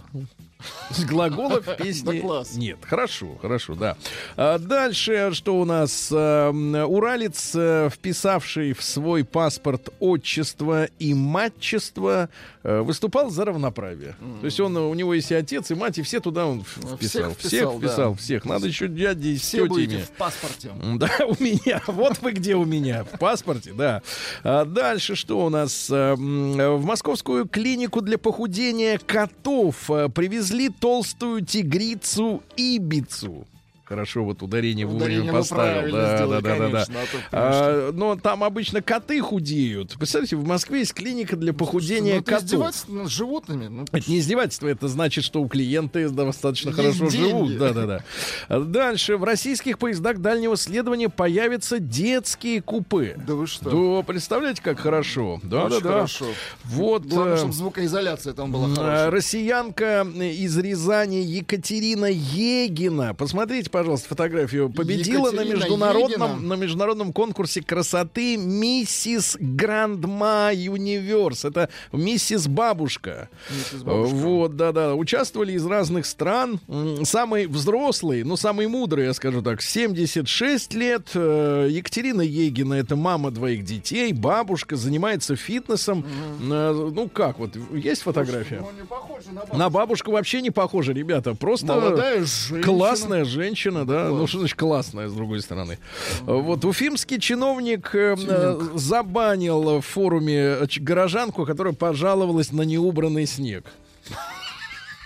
[1.09, 2.55] Глаголов в песне Да класс.
[2.55, 2.79] нет.
[2.83, 3.97] Хорошо, хорошо, да.
[4.37, 6.11] А дальше что у нас?
[6.13, 12.29] А, м, Уралец, э, вписавший в свой паспорт отчество и матчество,
[12.65, 14.17] э, выступал за равноправие.
[14.41, 17.35] То есть он, у него есть и отец, и мать, и все туда он вписал.
[17.35, 18.17] всех Всех вписал, да.
[18.17, 18.45] всех.
[18.45, 20.03] Надо еще дяди с Все тетями.
[20.03, 20.71] в паспорте.
[20.97, 21.83] Да, у меня.
[21.87, 23.05] Вот вы где у меня.
[23.05, 24.03] В паспорте, да.
[24.43, 25.89] А дальше что у нас?
[25.91, 30.09] А, м, В московскую клинику для похудения котов а,
[30.49, 33.47] привезли толстую тигрицу Ибицу.
[33.89, 35.93] Хорошо, вот ударение Ударение вовремя мы поставил.
[35.97, 36.85] Да, сделали, да, да, да, да.
[36.85, 36.95] конечно,
[37.33, 39.95] а А, но там обычно коты худеют.
[39.99, 42.45] Представляете, в Москве есть клиника для похудения Ну, это котов.
[42.47, 43.67] издевательство над животными.
[43.69, 47.29] Ну, Это не издевательство, это значит, что у клиенты достаточно хорошо деньги.
[47.29, 47.57] живут.
[47.59, 48.03] Да, да,
[48.49, 48.61] да.
[48.61, 49.17] Дальше.
[49.17, 53.19] В российских поездах дальнего следования появятся детские купе.
[53.27, 53.71] Да вы что?
[53.97, 55.41] Да, представляете, как хорошо.
[55.43, 55.89] Да, Очень да, да.
[55.95, 56.27] хорошо.
[56.65, 57.07] Вот.
[57.07, 59.11] Главное, э, чтобы звукоизоляция там была э, хорошая.
[59.11, 63.15] Россиянка из Рязани Екатерина Егина.
[63.15, 64.71] Посмотрите, пожалуйста, фотографию.
[64.71, 66.49] Победила на Екатерина международном, Егина.
[66.49, 71.45] на международном конкурсе красоты Миссис Грандма Юниверс.
[71.45, 73.29] Это миссис Бабушка.
[73.51, 74.15] Миссис Бабушка.
[74.15, 74.95] Вот, да-да.
[74.95, 76.61] Участвовали из разных стран.
[77.05, 81.11] Самый взрослый, ну, самый мудрый, я скажу так, 76 лет.
[81.15, 86.05] Э, Екатерина Егина, это мама двоих детей, бабушка, занимается фитнесом.
[86.51, 88.61] Э, Ну, как, вот, есть фотография?
[88.61, 89.57] Ну, не похоже на бабушку.
[89.57, 91.35] На бабушку вообще не похоже, ребята.
[91.35, 92.63] Просто Молодая женщина.
[92.63, 93.68] классная женщина.
[93.69, 95.79] Женщина, да, ну что значит классная, с другой стороны.
[96.23, 103.65] Вот уфимский чиновник э, э, забанил в форуме э, горожанку, которая пожаловалась на неубранный снег.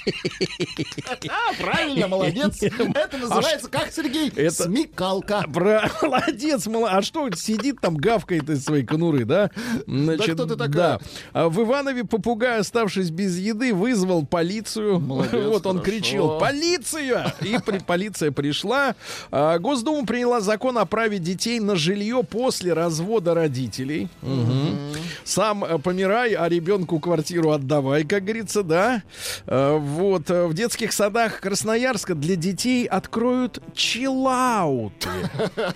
[1.28, 2.62] А, правильно, молодец.
[2.62, 4.28] Это называется, как, Сергей?
[4.34, 5.44] Это- Смекалка.
[6.02, 9.50] Молодец, мало- а что сидит там, гавкает из своей конуры, да?
[9.86, 10.72] Значит, кто ты такая?
[10.72, 11.00] Да.
[11.32, 15.00] А в Иванове попугай, оставшись без еды, вызвал полицию.
[15.00, 15.90] Молодец, вот он хорошо.
[15.90, 18.94] кричал «Полиция!» И при- полиция пришла.
[19.30, 24.08] А, Госдума приняла закон о праве детей на жилье после развода родителей.
[24.22, 24.76] Мгм.
[25.24, 29.02] Сам э, помирай, а ребенку квартиру отдавай, как говорится, да.
[29.46, 35.09] Э, Вот, э, в детских садах Красноярска для детей откроют чиллауты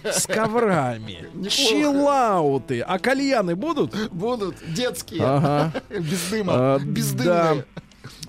[0.05, 1.27] с коврами.
[1.49, 2.81] Чиллауты.
[2.81, 4.11] А кальяны будут?
[4.11, 5.23] Будут детские.
[5.23, 5.73] Ага.
[5.91, 6.53] Без дыма.
[6.55, 7.65] А, Бездымные.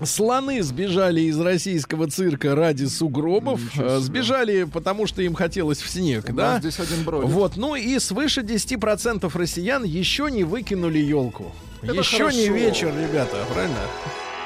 [0.02, 3.60] Слоны сбежали из российского цирка ради сугробов.
[3.78, 3.98] Э.
[4.00, 6.54] Сбежали, потому что им хотелось в снег, да?
[6.54, 7.30] нас здесь один бродит.
[7.30, 11.52] Вот, ну и свыше 10% россиян еще не выкинули елку.
[11.80, 12.52] Это еще не хорошо.
[12.52, 13.78] вечер, ребята, правильно?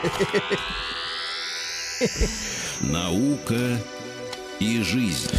[2.81, 3.79] Наука
[4.59, 5.31] и жизнь.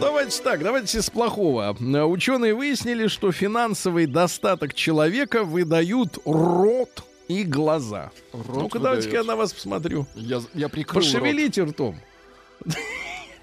[0.00, 1.76] Давайте так, давайте с плохого.
[2.06, 8.10] Ученые выяснили, что финансовый достаток человека выдают рот и глаза.
[8.32, 10.06] Рот Ну-ка, давайте-ка я на вас посмотрю.
[10.14, 11.12] Я, я прикрыл рот.
[11.12, 11.98] Пошевелите ртом.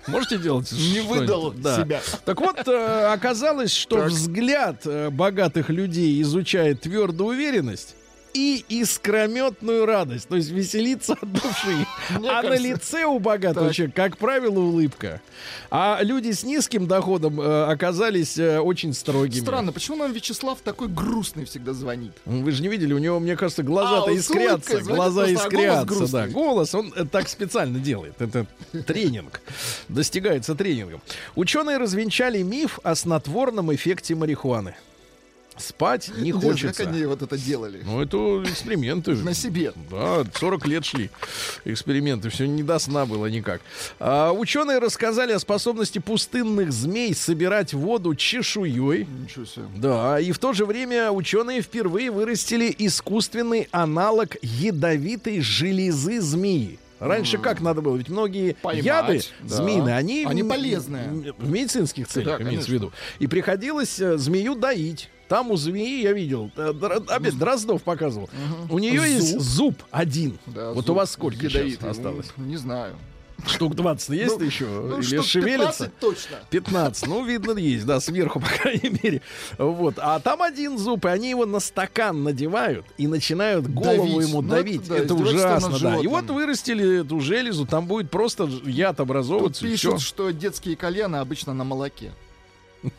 [0.07, 0.71] Можете делать?
[0.71, 1.81] Не выдал Да.
[1.81, 2.01] себя.
[2.25, 4.09] Так вот, э, оказалось, что Так.
[4.09, 7.94] взгляд э, богатых людей изучает твердую уверенность
[8.35, 11.87] и искрометную радость, то есть веселиться от души.
[12.19, 13.75] Мне а на лице у богатого Так.
[13.75, 15.21] человека, как правило, улыбка.
[15.71, 19.39] А люди с низким доходом э, оказались э, очень строгими.
[19.41, 22.11] Странно, почему нам Вячеслав такой грустный всегда звонит?
[22.25, 24.81] Вы же не видели, у него, мне кажется, А, глаза-то улыбкой искрятся.
[24.81, 26.27] Глаза а голос искрятся, да.
[26.27, 28.21] Голос он э, так специально делает.
[28.21, 28.45] Это
[28.85, 29.39] тренинг.
[29.87, 31.01] Достигается тренингом.
[31.35, 34.75] Ученые развенчали миф о снотворном эффекте марихуаны.
[35.57, 36.83] Спать не хочется.
[36.83, 37.81] Как они вот это делали?
[37.85, 39.11] Ну, это эксперименты.
[39.15, 39.73] На себе.
[39.89, 41.09] Да, 40 лет шли
[41.63, 43.61] эксперименты, все не до сна было никак.
[43.99, 49.07] А, ученые рассказали о способности пустынных змей собирать воду чешуей.
[49.23, 49.65] Ничего себе.
[49.77, 56.79] Да, и в то же время ученые впервые вырастили искусственный аналог ядовитой железы змеи.
[56.99, 57.97] Раньше как надо было?
[57.97, 59.55] Ведь многие Поймать, яды да.
[59.57, 61.33] змеиные, они, Они полезные.
[61.37, 62.93] в медицинских целях, Да, имеется в виду.
[63.19, 65.09] И приходилось э, змею доить.
[65.27, 66.71] Там у змеи, я видел, э,
[67.07, 68.29] опять Дроздов показывал,
[68.69, 69.41] у нее есть Зуб.
[69.41, 70.37] зуб один.
[70.45, 71.89] Да, вот зуб у вас сколько сейчас ядовитый.
[71.89, 72.27] осталось?
[72.37, 72.95] Ну, Не знаю.
[73.47, 74.65] Штук 20 есть Ну, еще?
[74.65, 75.85] Ну, Или штук шевелится?
[75.89, 76.37] 15 точно.
[76.51, 77.07] 15.
[77.07, 79.21] Ну, видно, есть, да, сверху, по крайней мере.
[79.57, 79.95] Вот.
[79.97, 84.29] А там один зуб, и они его на стакан надевают и начинают голову Давить.
[84.29, 84.81] ему Ну, давить.
[84.83, 85.97] это да, это ужасно, да.
[85.99, 89.65] И вот вырастили эту железу, там будет просто яд Тут образовываться.
[89.65, 89.91] всё.
[89.91, 92.13] пишут, что детские кальяны обычно на молоке.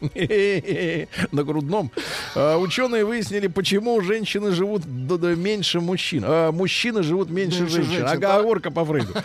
[1.32, 1.90] на грудном.
[2.34, 6.24] А, ученые выяснили, почему женщины живут меньше мужчин.
[6.26, 8.06] А, мужчины живут меньше, женщин.
[8.06, 9.12] Оговорка по Фрейду.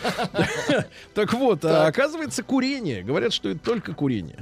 [1.13, 3.03] Так вот, а, оказывается, курение.
[3.03, 4.37] Говорят, что это только курение.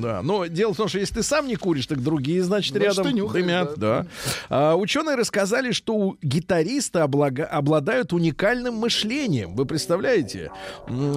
[0.00, 3.12] Да, но дело в том, что если ты сам не куришь, так другие, значит, рядом
[3.32, 3.78] дымят.
[3.78, 4.06] да.
[4.76, 9.54] Ученые рассказали, что у гитариста обладают уникальным мышлением.
[9.54, 10.50] Вы представляете?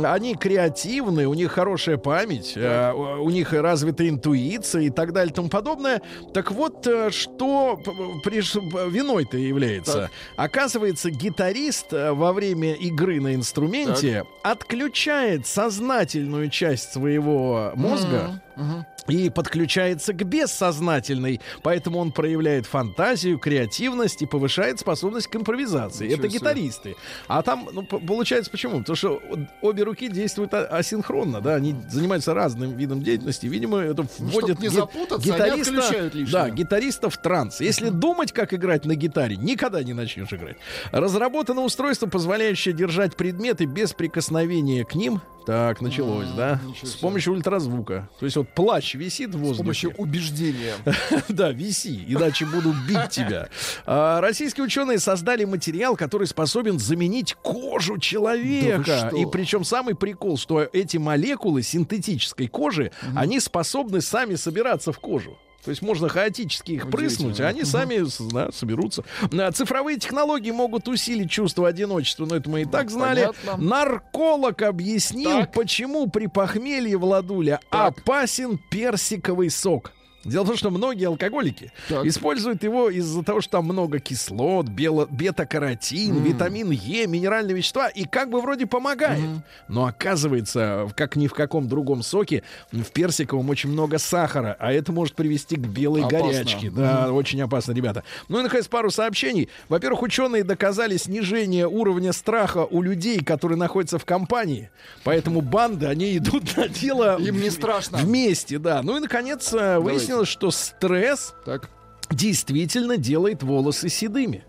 [0.03, 4.42] Они креативны, у них хорошая память, у у них развита интуиция
[4.79, 6.01] и так далее и тому подобное.
[6.33, 7.79] Так вот, э, что
[8.25, 10.09] приш- виной-то является?
[10.35, 18.85] Оказывается, гитарист э, во время игры на инструменте отключает сознательную часть своего мозга Мгм.
[19.07, 21.41] И подключается к бессознательной.
[21.61, 26.05] Поэтому он проявляет фантазию, креативность и повышает способность к импровизации.
[26.07, 26.39] Ничего Это себе.
[26.39, 26.95] гитаристы.
[27.27, 28.79] А там, ну, получается почему?
[28.79, 29.21] Потому что
[29.61, 33.45] обе руки действуют а- асинхронно, да, они занимаются разным видом деятельности.
[33.47, 36.25] Видимо, это вводит не ги- запутаться, лишнее.
[36.31, 37.61] да, гитариста в транс.
[37.61, 40.57] Если думать, как играть на гитаре, никогда не начнешь играть.
[40.91, 45.21] Разработано устройство, позволяющее держать предметы без прикосновения к ним.
[45.45, 46.61] Так, началось, М, да?
[46.81, 48.07] С помощью ультразвука.
[48.17, 49.57] То есть вот плащ висит в С воздухе.
[49.63, 50.73] помощью убеждения.
[51.29, 53.49] Да, виси, иначе буду бить тебя.
[53.85, 59.11] А, Российские ученые создали материал, который способен заменить кожу человека.
[59.17, 65.37] И причем самый прикол, что эти молекулы синтетической кожи, они способны сами собираться в кожу.
[65.63, 69.03] То есть можно хаотически их прыснуть, а они сами да, соберутся.
[69.31, 73.31] А, Цифровые технологии могут усилить чувство одиночества, но это мы и так знали.
[73.43, 73.63] Понятно.
[73.65, 75.53] Нарколог объяснил, Так.
[75.53, 77.99] почему при похмелье Владуля Так.
[77.99, 79.93] опасен персиковый сок.
[80.25, 82.05] Дело в том, что многие алкоголики Так.
[82.05, 88.05] используют его из-за того, что там много кислот, бело- бета-каротин, витамин Е, минеральные вещества, и
[88.05, 89.19] как бы вроде помогает.
[89.67, 94.91] Но оказывается, как ни в каком другом соке, в персиковом очень много сахара, а это
[94.91, 96.19] может привести к белой Опасно.
[96.33, 96.71] горячке.
[96.71, 98.03] Да, очень опасно, ребята.
[98.29, 99.49] Ну и, наконец, пару сообщений.
[99.69, 104.69] Во-первых, ученые доказали снижение уровня страха у людей, которые находятся в компании.
[105.03, 107.97] Поэтому банды, они идут на дело Им не страшно.
[107.97, 108.81] вместе, да.
[108.83, 109.79] Ну и, наконец, э,
[110.13, 111.69] выяснилось, что стресс Так.
[112.11, 114.43] действительно делает волосы седыми.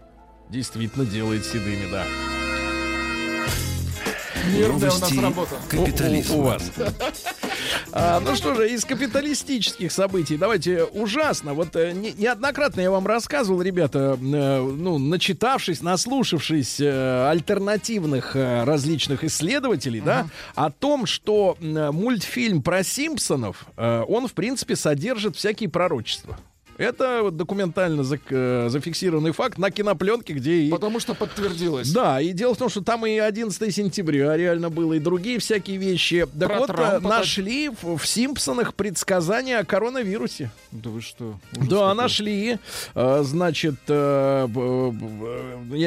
[0.50, 2.04] Действительно делает седыми, да.
[4.52, 5.56] Нервная у нас работа.
[5.72, 6.70] У- у- вас.
[7.96, 11.54] А, ну что же, из капиталистических событий давайте ужасно.
[11.54, 18.64] Вот э, не- неоднократно я вам рассказывал, ребята, э, ну, начитавшись, наслушавшись э, альтернативных э,
[18.64, 20.26] различных исследователей, да,
[20.56, 26.36] о том, что э, мультфильм про Симпсонов, э, он, в принципе, содержит всякие пророчества.
[26.78, 31.90] Это вот документально зак- э, зафиксированный факт на кинопленке, где и Потому что подтвердилось.
[31.92, 35.76] да, и дело в том, что там и 11 сентября реально было, и другие всякие
[35.76, 36.26] вещи.
[36.38, 40.50] Так Про вот, э, Трампа нашли в, в Симпсонах предсказания о коронавирусе.
[40.72, 41.38] Да вы что?
[41.52, 42.58] да, нашли.
[42.94, 44.46] Э, Значит, я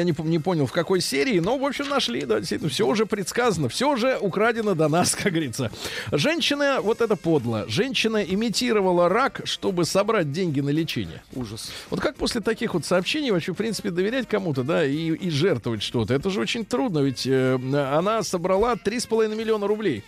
[0.04, 3.68] не, не понял, в какой серии, но, в общем, нашли, да, действительно, все уже предсказано,
[3.68, 5.70] все уже украдено до нас, как говорится.
[6.12, 11.22] Женщина, вот это подло, женщина имитировала рак, чтобы собрать деньги на лечение.
[11.34, 11.70] Ужас.
[11.90, 15.82] Вот как после таких вот сообщений вообще, в принципе, доверять кому-то, да, и, и жертвовать
[15.82, 16.14] что-то?
[16.14, 20.04] Это же очень трудно, ведь э, она собрала 3,5 миллиона рублей.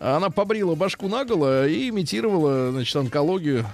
[0.00, 3.66] Она побрила башку наголо и имитировала, значит, онкологию.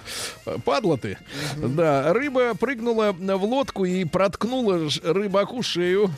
[0.63, 1.17] Падла ты.
[1.57, 6.09] Да, рыба прыгнула в лодку и проткнула рыбаку шею.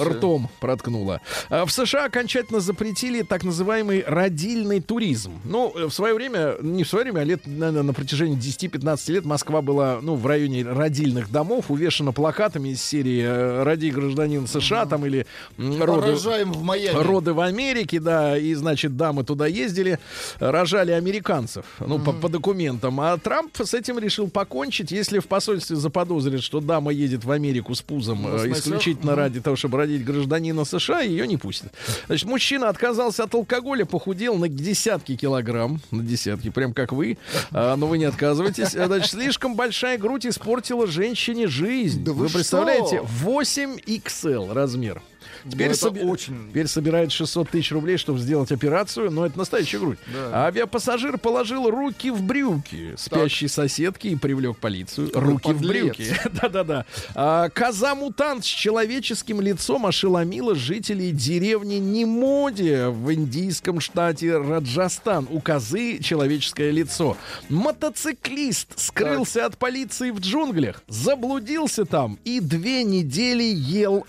[0.00, 1.20] Ртом проткнула.
[1.48, 5.32] А В США окончательно запретили так называемый родильный туризм.
[5.44, 9.12] Ну, э, в свое время, не в свое время, а лет, наверное, на протяжении 10-15
[9.12, 14.46] лет Москва была, ну, в районе родильных домов, увешана плакатами из серии э, «Роди гражданин
[14.46, 15.26] США» там или
[15.58, 16.96] «Роды, Рожаем в Майами.
[17.02, 19.98] роды в Америке», да, и, значит, дамы туда ездили,
[20.38, 23.00] рожали американцев, ну, по, по документам.
[23.00, 24.90] А Трамп с этим решил покончить.
[24.90, 29.20] Если в посольстве заподозрят, что дама едет в Америку с пузом На э, исключительно Мгм.
[29.20, 31.72] ради того, чтобы родить гражданина США, ее не пустят.
[32.06, 37.18] Значит, мужчина отказался от алкоголя, похудел на десятки килограмм, на десятки, прям как вы,
[37.52, 38.70] А, но вы не отказываетесь.
[38.70, 42.04] Значит, слишком большая грудь испортила женщине жизнь.
[42.04, 42.38] Да вы что?
[42.38, 43.00] представляете?
[43.02, 45.02] 8 XL размер.
[45.50, 49.78] Теперь, Ну, соби- очень- теперь собирает 600 тысяч рублей, чтобы сделать операцию, но это настоящая
[49.78, 49.98] грудь.
[50.12, 50.46] Да.
[50.46, 55.10] Авиапассажир положил руки в брюки спящей соседки и привлек полицию.
[55.14, 55.96] руки в подлец.
[55.96, 56.14] брюки.
[56.40, 56.84] Да-да-да.
[57.14, 65.26] А, Коза-мутант с человеческим лицом ошеломила жителей деревни Немоди в индийском штате Раджастан.
[65.30, 67.16] У козы человеческое лицо.
[67.48, 74.06] Мотоциклист скрылся от полиции в джунглях, заблудился там и две недели ел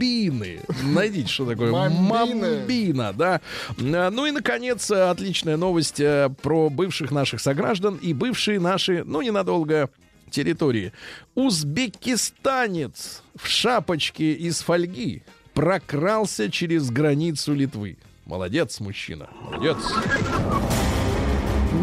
[0.00, 0.60] мамбины.
[0.82, 2.58] Найдите, что такое Мамбины.
[2.58, 3.40] мамбина, да.
[3.78, 9.04] А, Ну и, наконец, э, отличная новость э, про бывших наших сограждан и бывшие наши,
[9.04, 9.90] ну, ненадолго,
[10.30, 10.92] территории.
[11.34, 15.22] Узбекистанец в шапочке из фольги
[15.54, 17.96] прокрался через границу Литвы.
[18.26, 19.28] Молодец, мужчина.
[19.42, 19.76] Молодец.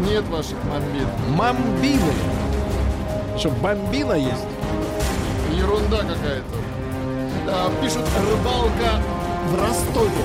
[0.06, 1.08] Нет ваших мамбин.
[1.36, 2.12] Мамбины.
[3.38, 4.44] Что, бомбина есть?
[5.56, 6.67] Ерунда какая-то.
[7.82, 9.00] Пишут рыбалка
[9.46, 10.24] в Ростове.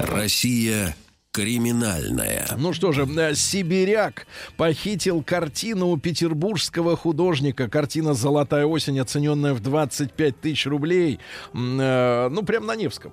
[0.00, 0.96] Россия
[1.38, 2.48] криминальная.
[2.56, 7.68] Ну что же, э, сибиряк похитил картину у петербургского художника.
[7.68, 11.20] Картина «Золотая осень», оцененная в 25 тысяч рублей.
[11.54, 13.12] Э, ну, прям на Невском.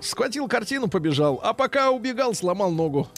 [0.00, 1.40] Схватил картину, побежал.
[1.42, 3.08] А пока убегал, сломал ногу.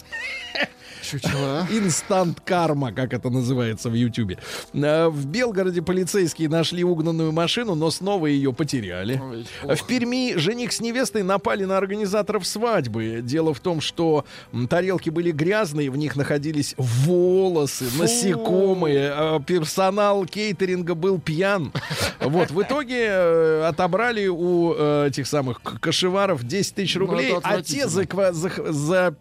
[1.11, 1.66] Чучело, а?
[1.71, 4.38] Инстант карма, как это называется в Ютьюбе.
[4.75, 9.21] Э, В Белгороде полицейские нашли угнанную машину, но снова ее потеряли.
[9.62, 13.21] Ой, В Перми жених с невестой напали на организаторов свадьбы.
[13.23, 14.25] Дело в том, что
[14.69, 19.12] тарелки были грязные, в них находились волосы, насекомые.
[19.14, 21.73] а Персонал кейтеринга был пьян.
[22.21, 27.62] Вот, в итоге э, отобрали у э, этих самых кошеваров 10 тысяч Ну, рублей, а
[27.62, 29.14] те за-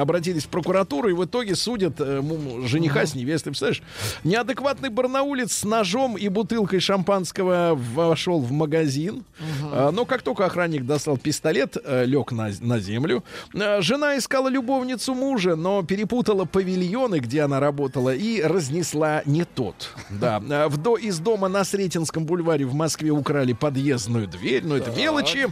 [0.00, 2.22] обратились в прокуратуру и в итоге судят э,
[2.64, 3.52] жениха с невестой.
[3.52, 3.82] Представляешь?
[4.24, 9.24] Неадекватный барнаулец с ножом и бутылкой шампанского вошел в магазин.
[9.72, 13.24] А, но как только охранник достал пистолет, лег на, на землю.
[13.54, 19.90] А, жена искала любовницу мужа, но перепутала павильоны, где она работала, и разнесла не тот.
[20.16, 20.42] Да.
[20.50, 24.90] А, в до, из дома на Сретенском бульваре в Москве украли подъездную дверь, но это
[24.90, 25.48] мелочи.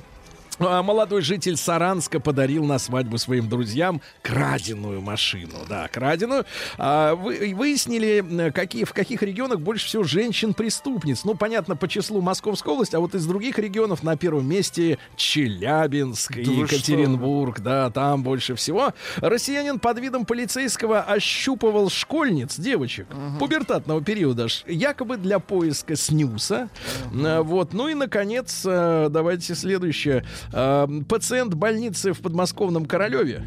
[0.58, 5.54] А молодой житель Саранска подарил на свадьбу своим друзьям краденую машину.
[5.68, 6.44] Да, краденую.
[6.78, 11.24] А, вы, выяснили, какие, в каких регионах больше всего женщин-преступниц.
[11.24, 16.34] Ну, понятно, по числу Московской области, а вот из других регионов на первом месте Челябинск,
[16.34, 17.60] Да Екатеринбург.
[17.60, 18.92] Да, там больше всего.
[19.16, 23.06] Россиянин под видом полицейского ощупывал школьниц, девочек,
[23.38, 26.68] пубертатного периода, якобы для поиска снюса.
[27.12, 27.72] А, Вот.
[27.72, 30.24] Ну и, наконец, э, давайте следующее.
[30.52, 33.44] А, Пациент больницы в подмосковном Королеве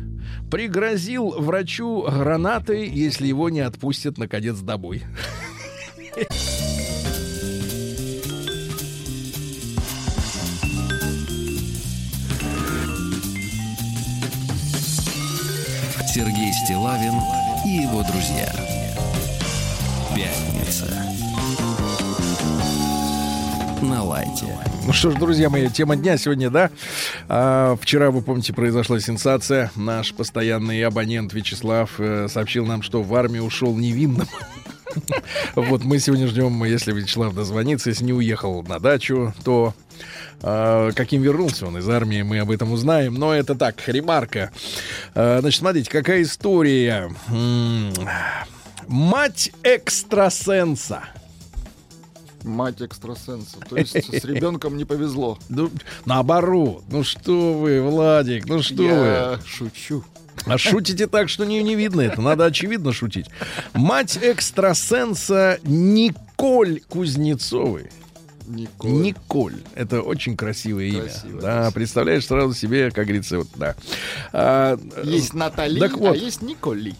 [0.52, 5.04] пригрозил врачу гранатой, если его не отпустят, наконец, домой.
[16.18, 17.14] Сергей Стилавин
[17.64, 18.52] и его друзья.
[20.16, 20.88] Пятница.
[23.82, 24.46] На лайте.
[24.86, 26.72] Ну что ж, друзья мои, тема дня сегодня, да?
[27.30, 29.72] А, вчера, вы помните, произошла сенсация.
[29.76, 34.28] Наш постоянный абонент Вячеслав э, сообщил нам, что в армию ушел невинным.
[35.54, 39.76] Вот мы сегодня ждем, если Вячеслав дозвонится, если не уехал на дачу, то
[40.42, 43.14] а, каким вернулся он из армии, мы об этом узнаем.
[43.14, 44.52] Но это так, ремарка.
[45.14, 47.12] А, Значит, смотрите, какая история.
[48.88, 51.04] Мать экстрасенса.
[52.48, 53.58] Мать экстрасенса.
[53.70, 55.38] То есть с ребенком не повезло.
[55.50, 55.70] Ну,
[56.06, 56.84] наоборот.
[56.90, 58.88] Ну что вы, Владик, ну что вы.
[58.90, 60.04] Я шучу.
[60.46, 62.22] А шутите так, что не, не видно это.
[62.22, 63.26] Надо очевидно шутить.
[63.74, 67.90] Мать экстрасенса Николь Кузнецовой.
[68.48, 68.92] Николь.
[68.92, 69.56] Николь.
[69.76, 71.02] Это очень красивое имя.
[71.02, 71.72] Красиво, да, красиво.
[71.74, 73.76] представляешь сразу себе, как говорится, вот, да.
[74.32, 76.14] А, Есть Натали, Так вот.
[76.14, 76.96] а есть Николи.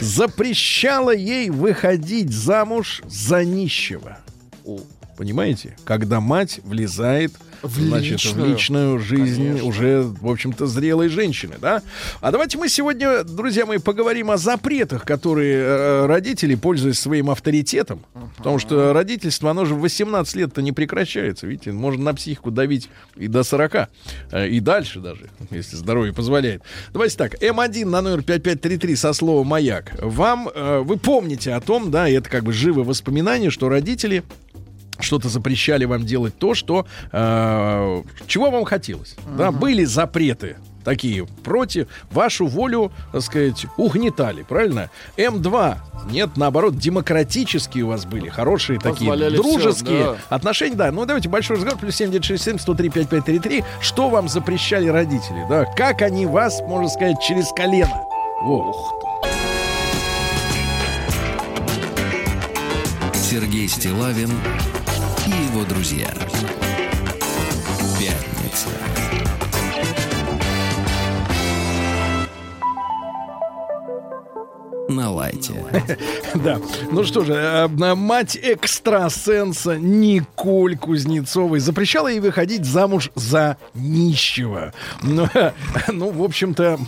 [0.00, 4.18] запрещала ей выходить замуж за нищего.
[4.64, 4.80] О,
[5.16, 5.76] Понимаете?
[5.84, 8.50] Когда мать влезает В значит, в личную.
[8.50, 9.68] личную жизнь Конечно.
[9.68, 11.82] уже, в общем-то, зрелой женщины, да?
[12.20, 18.04] А давайте мы сегодня, друзья мои, поговорим о запретах, которые э, родители, пользуясь своим авторитетом,
[18.36, 22.90] потому что родительство, оно же в 18 лет-то не прекращается, видите, можно на психику давить
[23.16, 23.88] и до 40,
[24.32, 26.62] э, и дальше даже, если здоровье позволяет.
[26.92, 29.92] Давайте так, М1 на номер 5533 со словом «Маяк».
[30.02, 34.24] Вам, э, вы помните о том, да, и это как бы живые воспоминания, что родители
[35.00, 39.16] что-то запрещали вам делать то, что э, чего вам хотелось.
[39.36, 44.90] Да, были запреты такие против вашу волю, так сказать, угнетали, правильно?
[45.16, 45.78] М2
[46.10, 50.36] нет, наоборот, демократические у вас были, хорошие такие, Позволяли дружеские всё, да.
[50.36, 50.92] отношения, да.
[50.92, 53.64] Ну давайте большой разговор плюс 7967 103 5533.
[53.80, 55.64] Что вам запрещали родители, да?
[55.64, 58.02] Как они вас, можно сказать, через колено?
[58.42, 58.76] Вот.
[63.14, 64.30] Сергей Стилавин
[65.54, 66.12] его друзья.
[67.96, 68.70] Пятница.
[74.88, 75.54] На лайте.
[76.34, 76.58] Да.
[76.90, 84.74] Ну что же, э, мать экстрасенса Николь Кузнецовой запрещала ей выходить замуж за нищего.
[85.00, 85.28] Ну,
[85.92, 86.80] ну, в общем-то,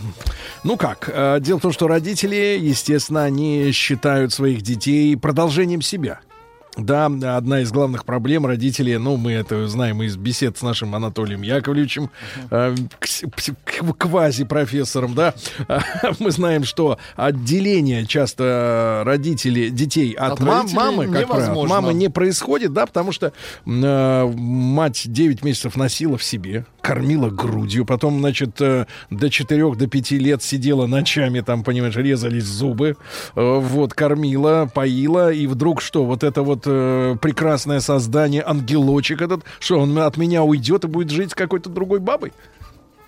[0.64, 1.09] ну как?
[1.12, 6.19] э, Дело в том, что родители, естественно, они считают своих детей продолжением себя.
[6.77, 11.41] Да, одна из главных проблем родителей, ну, мы это знаем из бесед с нашим Анатолием
[11.41, 12.11] Яковлевичем,
[12.51, 12.74] э,
[13.97, 15.35] квази-профессором, да,
[16.18, 21.95] мы знаем, что отделение часто родителей, детей от, От родителей мамы, как правило, от мамы
[21.95, 23.33] не происходит, да, потому что
[23.64, 29.87] э, мать 9 месяцев носила в себе, кормила грудью, потом, значит, э, до 4 до
[29.87, 32.97] 5 лет сидела ночами, там, понимаешь, резались зубы,
[33.35, 39.43] э, вот, кормила, поила, и вдруг что, вот это вот э, прекрасное создание, ангелочек этот,
[39.61, 42.33] что он от меня уйдет и будет жить с какой-то другой бабой?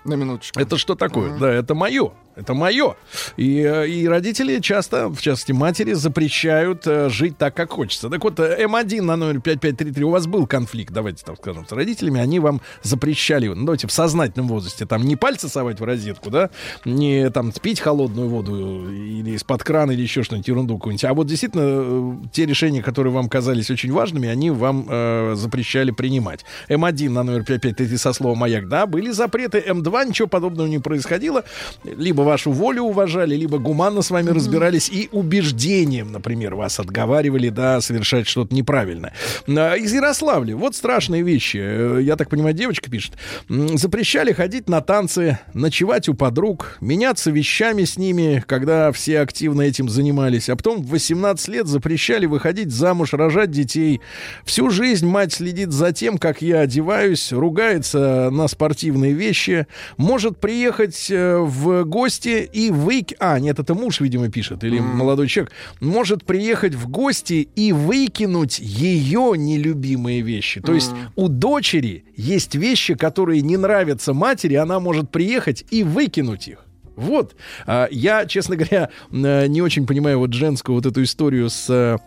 [0.05, 0.59] На минуточку.
[0.59, 1.37] Это что такое?
[1.37, 2.11] Да, это мое.
[2.39, 2.95] Это мое.
[3.35, 8.09] И, э, и родители часто, в частности матери, запрещают э, жить так, как хочется.
[8.09, 11.71] Так вот, э, М1 на номер 5533, у вас был конфликт, давайте так скажем, с
[11.73, 16.29] родителями, они вам запрещали, ну, давайте в сознательном возрасте, там не пальцы совать в розетку,
[16.29, 16.49] да,
[16.85, 21.03] не там пить холодную воду или из-под крана или еще что-нибудь, ерунду какую-нибудь.
[21.03, 25.91] А вот действительно, э, те решения, которые вам казались очень важными, они вам э, запрещали
[25.91, 26.45] принимать.
[26.69, 29.59] М1 на номер 5533 со словом «Маяк», да, были запреты.
[29.59, 31.43] М2 большинства ничего подобного не происходило.
[31.83, 37.81] Либо вашу волю уважали, либо гуманно с вами разбирались и убеждением, например, вас отговаривали, да,
[37.81, 39.13] совершать что-то неправильное.
[39.47, 40.55] А, Из Ярославля.
[40.55, 41.57] Вот страшные вещи.
[41.61, 43.13] Э, Я так понимаю, девочка пишет.
[43.49, 49.89] Запрещали ходить на танцы, ночевать у подруг, меняться вещами с ними, когда все активно этим
[49.89, 50.49] занимались.
[50.49, 54.01] А потом в 18 лет запрещали выходить замуж, рожать детей.
[54.45, 59.67] Всю жизнь мать следит за тем, как я одеваюсь, ругается на спортивные вещи,
[59.97, 63.13] может приехать э, в гости и вык...
[63.19, 65.51] А, нет, это муж, видимо, пишет, или молодой человек.
[65.79, 70.61] Может приехать в гости и выкинуть ее нелюбимые вещи.
[70.61, 76.47] То есть у дочери есть вещи, которые не нравятся матери, она может приехать и выкинуть
[76.47, 76.65] их.
[76.95, 77.35] Вот.
[77.65, 81.97] А, Я, честно говоря, э, не очень понимаю вот женскую вот эту историю с э,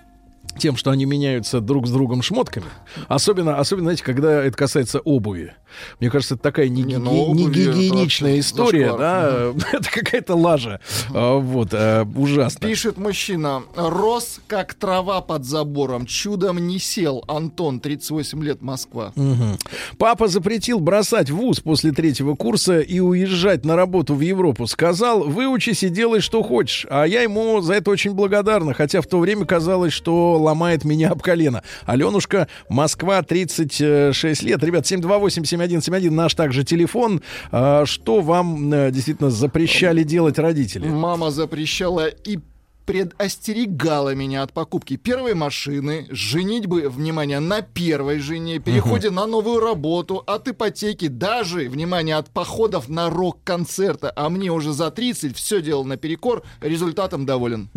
[0.59, 2.67] тем, что они меняются друг с другом шмотками.
[3.09, 5.55] Особенно, особенно, знаете, когда это касается обуви.
[6.01, 9.01] Мне кажется, это такая не, Не, гиги- ну, обуви не гигиеничная история, зашквар.
[9.01, 9.53] да.
[9.79, 10.81] Это какая-то лажа.
[11.15, 12.61] А, Вот, а, ужасно.
[12.69, 13.63] Пишет мужчина.
[13.75, 16.05] Рос, как трава под забором.
[16.05, 17.25] Чудом не сел.
[17.27, 19.13] Антон, 38 лет, Москва.
[19.17, 19.57] Мгм.
[19.97, 24.67] Папа запретил бросать вуз после третьего курса и уезжать на работу в Европу.
[24.67, 26.87] Сказал, выучись и делай, что хочешь.
[26.91, 31.11] А я ему за это очень благодарна, хотя в то время казалось, что ломает меня
[31.11, 31.63] об колено.
[31.87, 34.63] Аленушка, Москва, 36 лет.
[34.63, 37.23] Ребят, 728-7171 наш также телефон.
[37.51, 40.89] А, Что вам э, действительно запрещали делать родители?
[40.89, 42.39] Мама запрещала и
[42.85, 50.23] предостерегала меня от покупки первой машины, женитьбы, внимание, на первой жене, переходе на новую работу,
[50.27, 54.11] от ипотеки, даже, внимание, от походов на рок-концерты.
[54.15, 57.69] А мне уже за 30 все делал наперекор, результатом доволен.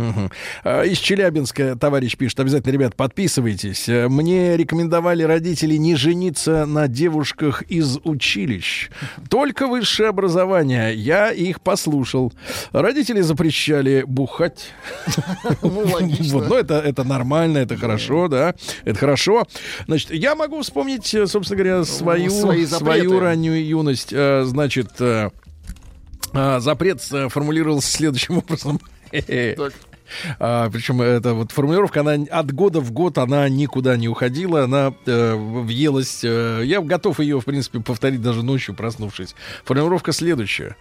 [0.64, 3.88] А, Из Челябинска товарищ пишет, обязательно, ребят, подписывайтесь.
[3.88, 8.90] Мне рекомендовали родители не жениться на девушках из училищ.
[9.30, 10.96] Только высшее образование.
[10.96, 12.34] Я их послушал.
[12.72, 14.72] Родители запрещали бухать.
[15.62, 16.40] Ну, логично.
[16.40, 18.56] Вот, но это, это нормально, это хорошо, да.
[18.84, 19.48] Это хорошо.
[19.88, 23.00] Значит, я могу вспомнить, э, собственно говоря, свою, свои запреты.
[23.02, 24.10] свою раннюю юность.
[24.12, 25.30] Э, Значит, э,
[26.60, 28.80] запрет формулировался следующим образом.
[29.12, 29.74] Так.
[30.40, 34.94] А, причем эта вот формулировка, она от года в год, она никуда не уходила, она
[35.06, 36.24] э, въелась.
[36.24, 39.36] э, я готов ее, в принципе, повторить даже ночью, проснувшись.
[39.64, 40.76] Формулировка следующая.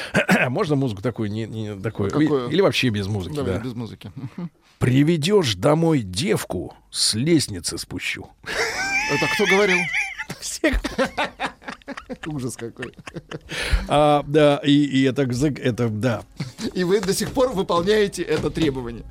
[0.48, 2.48] Можно музыку такую, не, не такую, Какую?
[2.48, 3.60] или вообще без музыки, Давай, да.
[3.60, 4.12] без музыки.
[4.78, 8.28] Приведешь домой девку, с лестницы спущу.
[9.12, 9.78] Это кто говорил?
[10.40, 10.80] Всех.
[12.26, 12.94] Ужас какой.
[13.88, 16.22] А, да, и, и это, это, да.
[16.74, 19.04] И вы до сих пор выполняете это требование.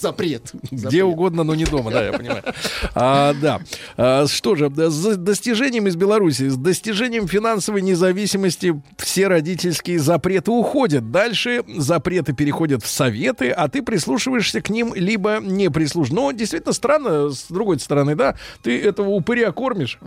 [0.00, 0.52] Запрет.
[0.70, 2.42] Где угодно, но не дома, да, я понимаю.
[2.94, 3.60] А, да.
[3.96, 11.10] А, что же, с достижением из Беларуси, с достижением финансовой независимости все родительские запреты уходят.
[11.10, 16.14] Дальше запреты переходят в советы, а ты прислушиваешься к ним, либо не прислушиваешься.
[16.14, 19.98] Но действительно странно, с другой стороны, да, ты этого упыря кормишь,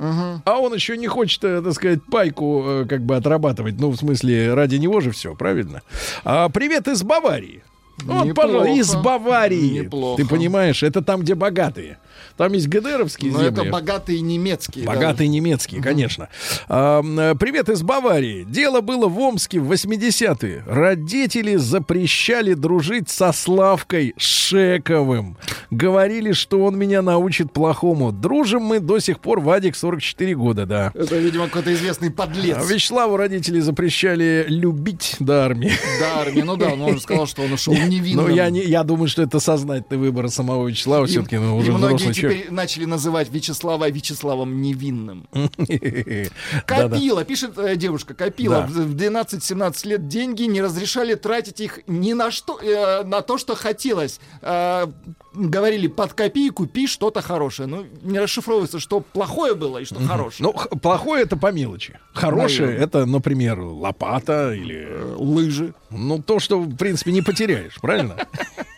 [0.46, 3.80] а он еще не хочет, э, так сказать, пайку э, как бы отрабатывать.
[3.80, 5.82] Ну, в смысле, ради него же все, правильно?
[6.24, 7.64] А, привет из Баварии.
[8.04, 9.80] Вот, пожалуйста, из Баварии.
[9.84, 10.22] Неплохо.
[10.22, 11.98] Ты понимаешь, это там, где богатые.
[12.40, 13.52] Там есть ГДРовские Но земли.
[13.52, 14.86] это богатые немецкие.
[14.86, 14.94] да.
[14.94, 16.30] Богатые немецкие, конечно.
[16.70, 17.02] А,
[17.34, 18.46] привет из Баварии.
[18.46, 20.64] Дело было в Омске в 80-е.
[20.66, 25.36] Родители запрещали дружить со Славкой Шековым.
[25.70, 28.14] Говорили, что он меня научит плохому.
[28.14, 30.92] Дружим мы до сих пор, Вадик, 44 года, да.
[30.96, 32.56] Это, видимо, какой-то известный подлец.
[32.58, 35.74] А Вячеславу родители запрещали любить до армии.
[36.00, 36.42] Да, армии.
[36.42, 38.28] Ну да, он уже сказал, что он ушел невинным.
[38.28, 41.06] Ну, я, не, я думаю, что это сознательный выбор самого Вячеслава.
[41.06, 45.28] Все-таки ну, уже взрослый теперь начали называть Вячеслава Вячеславом невинным.
[46.66, 52.14] Копила, пишет э, девушка, копила в в 12-17 лет деньги, не разрешали тратить их ни
[52.14, 54.20] на что, э, на то, что хотелось.
[54.42, 54.88] Э,
[55.34, 57.68] говорили, под копейку купи что-то хорошее.
[57.68, 60.52] Ну, не расшифровывается, что плохое было и что хорошее.
[60.52, 61.98] Ну, плохое это по мелочи.
[62.14, 65.74] Хорошее это, например, лопата или Лыжи.
[65.90, 68.16] ну то, что в принципе не потеряешь, правильно?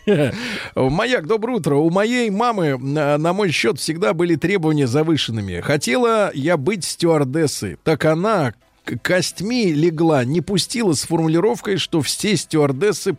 [0.74, 1.76] Маяк, доброе утро.
[1.76, 5.60] У моей мамы на, мой счет всегда были требования завышенными.
[5.60, 8.54] Хотела я быть стюардессой, так она
[9.02, 13.12] костьми легла, не пустила с формулировкой, что все стюардессы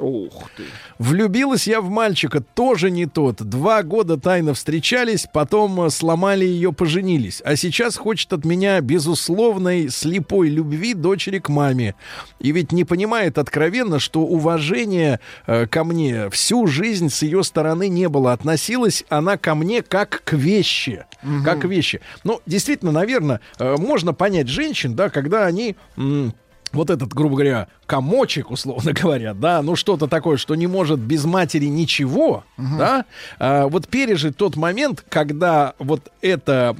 [0.00, 0.64] Ух ты.
[0.98, 3.36] Влюбилась я в мальчика, тоже не тот.
[3.42, 7.42] Два года тайно встречались, потом э, сломали ее, поженились.
[7.44, 11.94] А сейчас хочет от меня безусловной слепой любви дочери к маме.
[12.38, 17.88] И ведь не понимает откровенно, что уважения э, ко мне всю жизнь с ее стороны
[17.88, 18.32] не было.
[18.32, 21.04] Относилась она ко мне как к вещи.
[21.22, 21.44] Угу.
[21.44, 22.00] Как к вещи.
[22.24, 25.76] Ну, действительно, наверное, э, можно понять женщин, да, когда они...
[25.96, 26.34] М-
[26.72, 31.24] вот этот, грубо говоря, комочек, условно говоря, да, ну что-то такое, что не может без
[31.24, 32.78] матери ничего, угу.
[32.78, 33.04] да,
[33.38, 36.76] а, вот пережить тот момент, когда вот это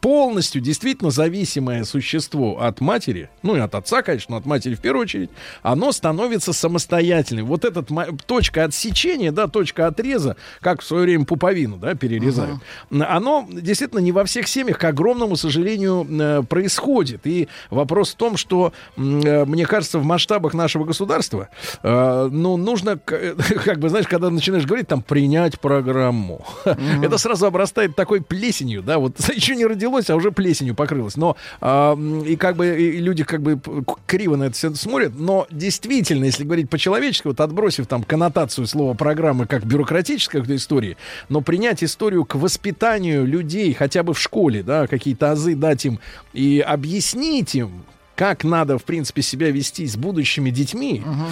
[0.00, 4.80] полностью действительно зависимое существо от матери, ну и от отца, конечно, но от матери в
[4.80, 5.30] первую очередь,
[5.62, 7.46] оно становится самостоятельным.
[7.46, 7.82] Вот эта
[8.26, 12.60] точка отсечения, да, точка отреза, как в свое время пуповину, да, перерезают,
[12.90, 13.02] угу.
[13.08, 17.26] оно действительно не во всех семьях, к огромному сожалению, э, происходит.
[17.26, 21.48] И вопрос в том, что, э, мне кажется, в масштабах нашего государства,
[21.82, 27.04] э, ну, нужно, как бы, знаешь, когда начинаешь говорить, там, принять программу, mm-hmm.
[27.04, 31.16] это сразу обрастает такой плесенью, да, вот еще не родилось, а уже плесенью покрылось.
[31.16, 31.96] Но, э,
[32.26, 33.60] и как бы, и люди как бы
[34.06, 38.94] криво на это все смотрят, но действительно, если говорить по-человечески, вот отбросив там коннотацию слова
[38.94, 40.96] программы как бюрократической истории,
[41.28, 46.00] но принять историю к воспитанию людей хотя бы в школе, да, какие-то азы дать им
[46.32, 47.84] и объяснить им,
[48.16, 51.26] как надо, в принципе, себя вести с будущими детьми, угу.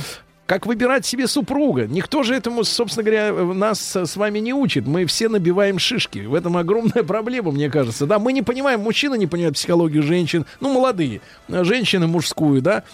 [0.46, 1.86] как выбирать себе супруга.
[1.86, 4.86] Никто же этому, собственно говоря, нас с вами не учит.
[4.86, 6.20] Мы все набиваем шишки.
[6.20, 8.06] В этом огромная проблема, мне кажется.
[8.06, 12.84] Да, мы не понимаем, мужчины не понимают психологию женщин, ну, молодые, женщины мужскую, да,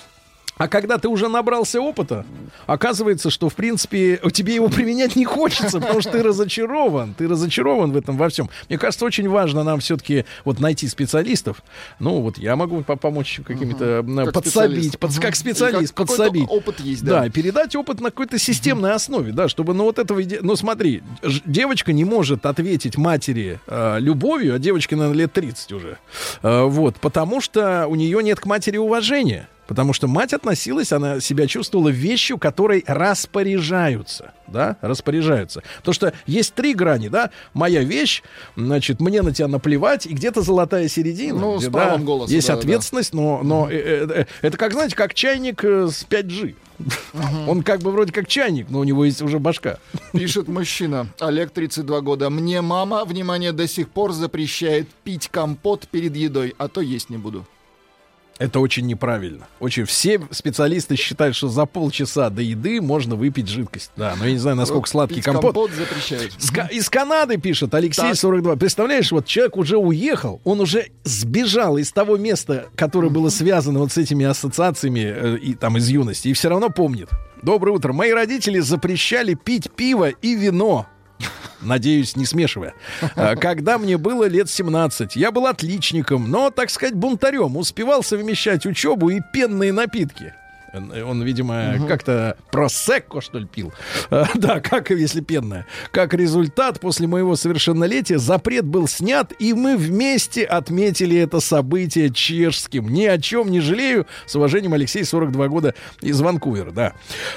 [0.61, 2.27] а когда ты уже набрался опыта,
[2.67, 7.15] оказывается, что, в принципе, тебе его применять не хочется, потому что ты разочарован.
[7.15, 8.51] Ты разочарован в этом во всем.
[8.69, 11.63] Мне кажется, очень важно нам все-таки вот найти специалистов.
[11.99, 14.33] Ну, вот я могу помочь какими-то угу.
[14.33, 15.23] подсобить, под, угу.
[15.23, 16.47] как специалист, как, подсобить.
[16.47, 17.23] Опыт есть, да.
[17.23, 18.97] Да, передать опыт на какой-то системной угу.
[18.97, 20.21] основе, да, чтобы, ну, вот этого...
[20.43, 21.03] Ну, смотри,
[21.47, 25.97] девочка не может ответить матери э, любовью, а девочке, наверное, лет 30 уже.
[26.43, 29.49] Э, вот, потому что у нее нет к матери уважения.
[29.71, 34.33] Потому что мать относилась, она себя чувствовала вещью, которой распоряжаются.
[34.49, 35.63] Да, распоряжаются.
[35.77, 37.31] Потому что есть три грани, да.
[37.55, 38.25] Моя вещь,
[38.57, 41.39] значит, мне на тебя наплевать, и где-то золотая середина.
[41.39, 42.35] Ну, где, с правом да, голоса.
[42.35, 43.19] Есть да, ответственность, да.
[43.19, 43.73] но, но mm-hmm.
[43.73, 46.57] э, э, это как, знаете, как чайник э, с 5G.
[46.81, 47.47] Uh-huh.
[47.47, 49.79] Он как бы вроде как чайник, но у него есть уже башка.
[50.13, 52.29] Пишет мужчина, Олег, 32 года.
[52.29, 57.19] Мне мама, внимание, до сих пор запрещает пить компот перед едой, а то есть не
[57.19, 57.47] буду.
[58.41, 59.47] Это очень неправильно.
[59.61, 63.91] Очень все специалисты считают, что за полчаса до еды можно выпить жидкость.
[63.99, 65.55] Да, но я не знаю, насколько сладкий Пить компот.
[65.55, 66.33] компот запрещают.
[66.39, 68.17] С, из Канады пишет Алексей так.
[68.17, 68.57] 42.
[68.57, 73.93] Представляешь, вот человек уже уехал, он уже сбежал из того места, которое было связано вот
[73.93, 77.11] с этими ассоциациями э, и там из юности, и все равно помнит.
[77.43, 77.93] Доброе утро.
[77.93, 80.87] Мои родители запрещали пить пиво и вино.
[81.61, 82.75] Надеюсь, не смешивая.
[83.17, 87.57] А, когда мне было лет 17, я был отличником, но, так сказать, бунтарем.
[87.57, 90.35] Успевал совмещать учебу и пенные напитки.
[90.73, 91.87] Он, видимо, угу.
[91.87, 93.73] как-то просекко, что ли, пил.
[94.11, 95.67] А, да, как если пенное.
[95.91, 102.89] Как результат, после моего совершеннолетия запрет был снят, и мы вместе отметили это событие чешским.
[102.89, 104.07] Ни о чем не жалею.
[104.27, 106.93] С уважением, Алексей, 42 года из Ванкувера, да.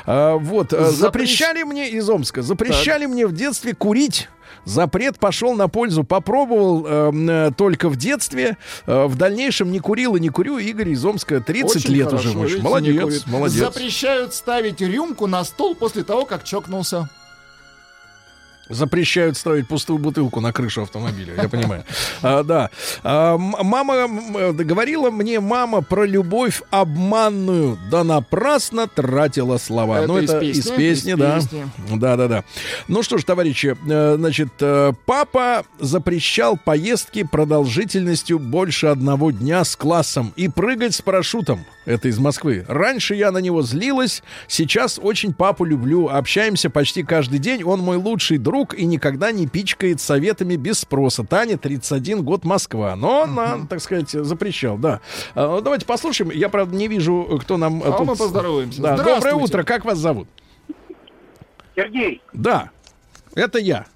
[0.06, 0.98] А, вот, Запрещ...
[0.98, 3.14] запрещали мне из Омска, запрещали так.
[3.14, 4.30] мне в детстве курить
[4.66, 6.04] Запрет пошел на пользу.
[6.04, 8.58] Попробовал эм, э, только в детстве.
[8.86, 10.58] Э, в дальнейшем не курил и не курю.
[10.58, 12.40] Игорь из Омска 30 Очень лет хорошо, уже.
[12.40, 13.60] Видите, молодец, молодец.
[13.60, 17.10] Запрещают ставить рюмку на стол после того, как чокнулся.
[18.70, 21.84] Запрещают ставить пустую бутылку на крышу автомобиля, я понимаю.
[22.22, 22.70] А, да.
[23.04, 24.08] А, мама
[24.54, 27.78] говорила мне, мама, про любовь обманную.
[27.92, 30.00] Да напрасно тратила слова.
[30.00, 31.40] Это ну, это из песни, из песни из да.
[31.98, 32.44] Да, да, да.
[32.88, 39.76] Ну что ж, товарищи, э, значит, э, папа запрещал поездки продолжительностью больше одного дня с
[39.76, 41.66] классом и прыгать с парашютом.
[41.86, 42.64] Это из Москвы.
[42.70, 46.08] Раньше я на него злилась, сейчас очень папу люблю.
[46.08, 47.62] Общаемся почти каждый день.
[47.66, 51.24] Он мой лучший друг и никогда не пичкает советами без спроса.
[51.24, 52.96] Таня, 31 год, Москва.
[52.96, 53.68] Но он, uh-huh.
[53.68, 55.02] так сказать, запрещал, да.
[55.36, 56.32] А, давайте послушаем.
[56.32, 58.08] Я, правда, не вижу, кто нам а тут...
[58.08, 58.82] мы поздороваемся.
[58.82, 58.98] Да.
[58.98, 59.64] Доброе утро.
[59.64, 60.28] Как вас зовут?
[61.76, 62.22] Сергей.
[62.34, 62.70] Да.
[63.36, 63.88] Это я.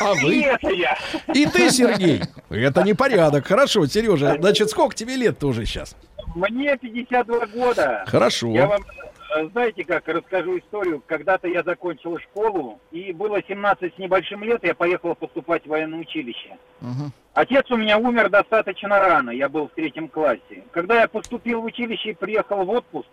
[0.00, 0.34] А вы?
[0.34, 0.98] И это я.
[1.32, 2.22] И ты, Сергей.
[2.50, 3.46] Это непорядок.
[3.46, 4.36] Хорошо, Сережа.
[4.38, 5.96] Значит, сколько тебе лет тоже сейчас?
[6.34, 8.04] Мне 52 года.
[8.06, 8.48] Хорошо.
[8.50, 9.05] Я вам, э,
[9.52, 11.02] знаете как, расскажу историю.
[11.06, 16.00] Когда-то я закончил школу, и было 17 с небольшим лет, я поехал поступать в военное
[16.00, 16.56] училище.
[16.80, 17.10] Угу.
[17.34, 20.64] Отец у меня умер достаточно рано, я был в третьем классе.
[20.72, 23.08] Когда я поступил в училище и приехал в отпуск,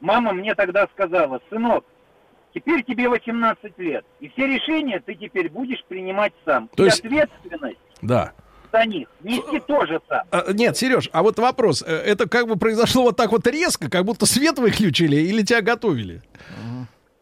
[0.00, 1.84] мама мне тогда сказала, сынок,
[2.56, 4.06] Теперь тебе 18 лет.
[4.18, 6.68] И все решения ты теперь будешь принимать сам.
[6.68, 8.32] То и есть- ответственность Да.
[8.72, 10.22] За них нести тоже сам.
[10.30, 11.82] А, Нет, Сереж, а вот вопрос.
[11.86, 15.62] э, Это как бы произошло вот так вот резко, как будто свет выключили или тебя
[15.62, 16.22] готовили?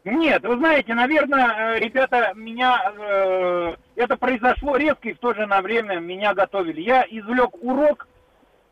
[0.05, 5.47] Нет, вы знаете, наверное, э, ребята, меня э, это произошло резко и в то же
[5.47, 6.83] на время меня готовили.
[6.83, 8.07] Я извлек урок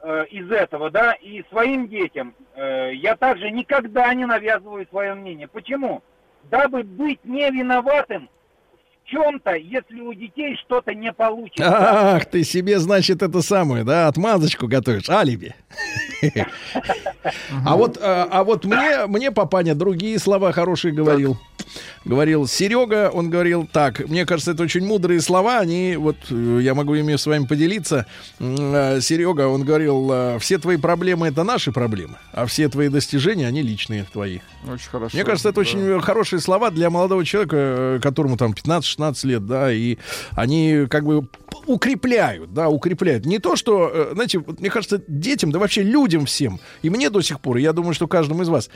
[0.03, 5.49] э, из этого, да, и своим детям э, я также никогда не навязываю свое мнение.
[5.49, 6.03] Почему?
[6.51, 8.29] Дабы быть не виноватым
[9.07, 11.65] чем-то, если у детей что-то не получится.
[11.65, 15.55] Ах, ты себе, значит, это самое, да, отмазочку готовишь, алиби.
[17.65, 21.39] А вот, а, а вот мне, мне папаня другие слова хорошие говорил.
[22.05, 26.75] Говорил Серега, он говорил так, мне кажется, это очень мудрые слова, они, вот, э, я
[26.75, 28.07] могу ими с вами поделиться.
[28.41, 33.47] Э, Серега, он говорил, э, все твои проблемы это наши проблемы, а все твои достижения,
[33.47, 34.41] они личные твои.
[34.69, 35.17] Очень хорошо.
[35.17, 35.61] Мне кажется, это Да.
[35.61, 39.99] очень хорошие слова для молодого человека, которому там 15-16 лет, да, и
[40.33, 41.29] они как бы
[41.67, 43.25] укрепляют, да, укрепляют.
[43.27, 47.41] Не то, что, знаете, мне кажется, детям, да вообще людям всем, и мне до сих
[47.41, 48.71] пор, и я думаю, что каждому из вас,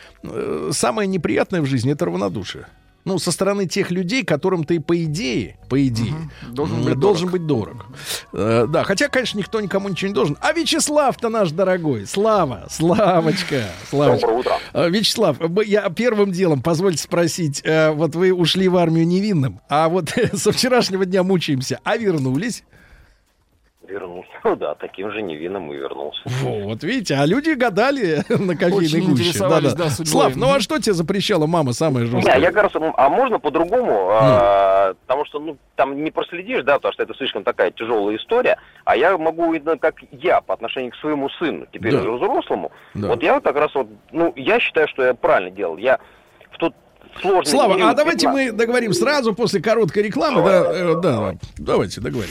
[0.71, 2.67] самое неприятное в жизни— это равнодушие.
[3.07, 6.13] Ну, со стороны тех людей, которым ты, по идее, по идее,
[6.51, 7.87] Должен м, быть должен быть дорог.
[8.33, 10.37] Э, да, хотя, конечно, никто никому ничего не должен.
[10.41, 14.27] А Вячеслав-то наш дорогой, Слава, Славочка, Славочка.
[14.27, 14.53] Доброе утро.
[14.73, 19.89] Э, Вячеслав, я первым делом, позвольте спросить, э, вот вы ушли в армию невинным, а
[19.89, 22.65] вот со вчерашнего дня мучаемся, а вернулись?
[23.89, 24.29] Вернулся.
[24.45, 26.21] Ну да, таким же невинным и вернулся.
[26.25, 29.23] Вот, видите, а люди гадали на кофейной Очень гуще.
[29.29, 30.07] интересовались, да, судьбой.
[30.11, 32.41] Слав, ну а что тебе запрещала мама самая Не, жесткая?
[32.41, 34.09] я кажется, ну, а можно по-другому?
[34.11, 38.59] А, потому что, ну, там не проследишь, да, потому что это слишком такая тяжелая история.
[38.85, 42.01] А я могу, как я, по отношению к своему сыну, теперь Да.
[42.01, 43.09] уже взрослому, Да.
[43.09, 45.77] вот я вот как раз вот, ну, я считаю, что я правильно делал.
[45.77, 45.99] Я
[46.51, 46.75] в тот
[47.21, 50.43] сложный Слава, период а давайте 15 мы договорим сразу после короткой рекламы.
[50.43, 52.31] Да, э, да, давайте договорим.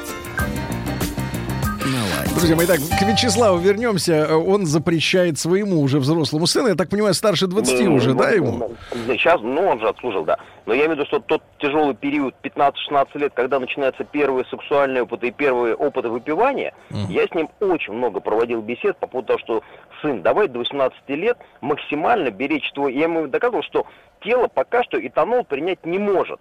[2.29, 4.37] Друзья мои, так, к Вячеславу вернемся.
[4.37, 8.29] Он запрещает своему уже взрослому сыну, я так понимаю, старше 20 Ну, уже, ну, да,
[8.31, 8.51] ему?
[8.51, 8.75] ну,
[9.07, 10.37] Сейчас, ну, он же отслужил, да.
[10.65, 15.03] Но я имею в виду, что тот тяжелый период 15-16 лет, когда начинаются первые сексуальные
[15.03, 16.73] опыты и первые опыты выпивания,
[17.09, 19.63] я с ним очень много проводил бесед по поводу того, что
[20.01, 22.93] сын, давай до 18 лет максимально беречь твой...
[22.93, 23.85] Я ему доказывал, что
[24.23, 26.39] тело пока что этанол принять не может.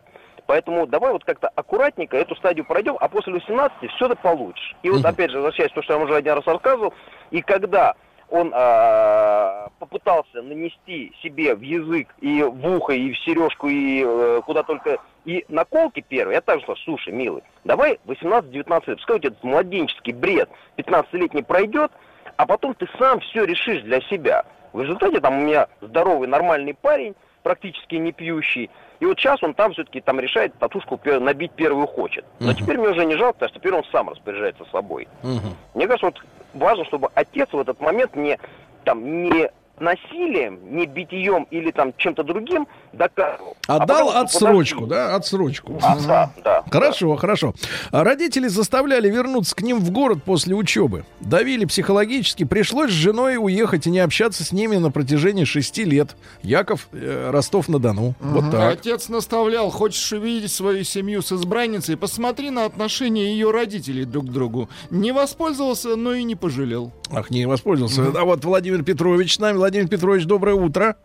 [0.51, 4.75] Поэтому давай вот как-то аккуратненько эту стадию пройдем, а после 18 все ты получишь.
[4.83, 6.93] И вот опять же, возвращаясь к тому, что я вам уже один раз рассказывал,
[7.31, 7.95] и когда
[8.29, 14.41] он а, попытался нанести себе в язык и в ухо, и в сережку, и э,
[14.45, 19.19] куда только, и наколки первые, я также сказал, слушай, милый, давай 18-19 лет, пускай у
[19.21, 21.93] тебя этот младенческий бред 15-летний пройдет,
[22.37, 24.45] а потом ты сам все решишь для себя.
[24.73, 28.71] В результате там у меня здоровый, нормальный парень, практически не пьющий,
[29.01, 32.25] и вот сейчас он там все-таки там решает татушку набить первую хочет.
[32.39, 35.09] Но теперь мне уже не жалко, потому что теперь он сам распоряжается собой.
[35.23, 35.57] Мгм.
[35.75, 36.23] Мне кажется, вот
[36.55, 38.39] важно, чтобы отец в этот момент не
[38.85, 39.51] там не
[39.81, 43.57] насилием, не битьем или там чем-то другим доказывал.
[43.67, 44.95] а Отдал потому что отсрочку, подожди.
[44.95, 45.79] да, отсрочку.
[45.83, 46.65] А, да, да.
[46.71, 47.55] Хорошо, хорошо.
[47.91, 51.05] А Родители заставляли вернуться к ним в город после учебы.
[51.21, 52.45] Давили психологически.
[52.45, 56.17] Пришлось с женой уехать и не общаться с ними на протяжении шести лет.
[56.43, 58.15] Яков э, Ростов-на-Дону.
[58.21, 58.75] Вот так.
[58.75, 64.31] Отец наставлял, хочешь увидеть свою семью с избранницей, посмотри на отношения ее родителей друг к
[64.31, 64.69] другу.
[64.91, 66.93] Не воспользовался, но и не пожалел.
[67.13, 68.13] Ах, не воспользовался.
[68.15, 69.57] А вот Владимир Петрович с нами.
[69.71, 70.97] Владимир Петрович, доброе утро.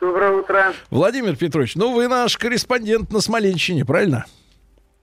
[0.00, 0.72] Доброе утро.
[0.88, 4.24] Владимир Петрович, ну вы наш корреспондент на Смоленщине, правильно?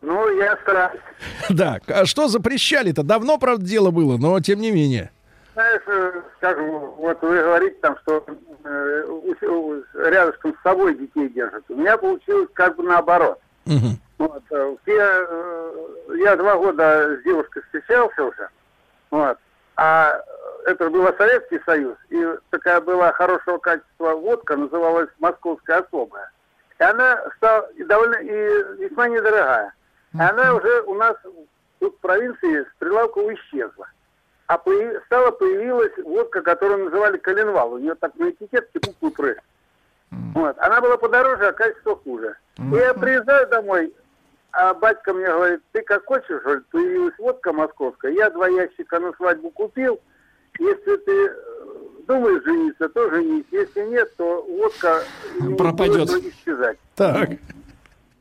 [0.01, 1.01] Ну, я стараюсь.
[1.49, 1.81] Да.
[1.87, 3.03] А что запрещали-то?
[3.03, 5.11] Давно, правда, дело было, но тем не менее.
[5.55, 8.25] Знаешь, э, скажем, вот вы говорите там, что
[8.63, 9.05] э,
[9.95, 11.65] рядышком с собой детей держат.
[11.67, 13.37] У меня получилось как бы наоборот.
[13.65, 13.99] Мгм.
[14.19, 18.47] Вот, э, все, э, я два года с девушкой встречался уже,
[19.11, 19.37] вот,
[19.75, 20.21] а э,
[20.65, 26.31] это был Советский Союз, и такая была хорошего качества водка, называлась «Московская особая».
[26.79, 29.73] И она стала довольно и весьма недорогая.
[30.13, 31.15] И она уже у нас
[31.79, 33.87] тут в провинции с прилавков исчезла.
[34.47, 37.73] А появ- стала появилась водка, которую называли коленвал.
[37.73, 39.41] У нее так на этикетке буквы «П».
[40.33, 40.57] Вот.
[40.59, 42.35] Она была подороже, а качество хуже.
[42.57, 43.93] И я приезжаю домой,
[44.51, 48.11] а батька мне говорит, ты как хочешь, говорит, появилась водка московская.
[48.11, 49.99] Я два ящика на свадьбу купил,
[50.59, 51.33] если ты
[52.07, 53.45] думаешь жениться, то женись.
[53.51, 55.01] Если нет, то водка
[55.57, 56.07] Пропадет.
[56.07, 56.77] будет исчезать.
[56.95, 57.29] Так.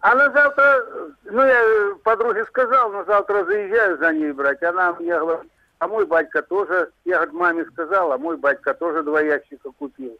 [0.00, 0.86] А на завтра,
[1.24, 4.62] ну я подруге сказал, на завтра заезжаю за ней брать.
[4.62, 9.02] Она мне говорит, а мой батька тоже, я говорит, маме сказал, а мой батька тоже
[9.02, 10.16] два ящика купил.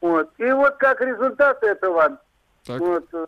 [0.00, 0.30] Вот.
[0.38, 2.18] И вот как результат этого,
[2.66, 2.80] Так.
[2.80, 3.26] вот, э,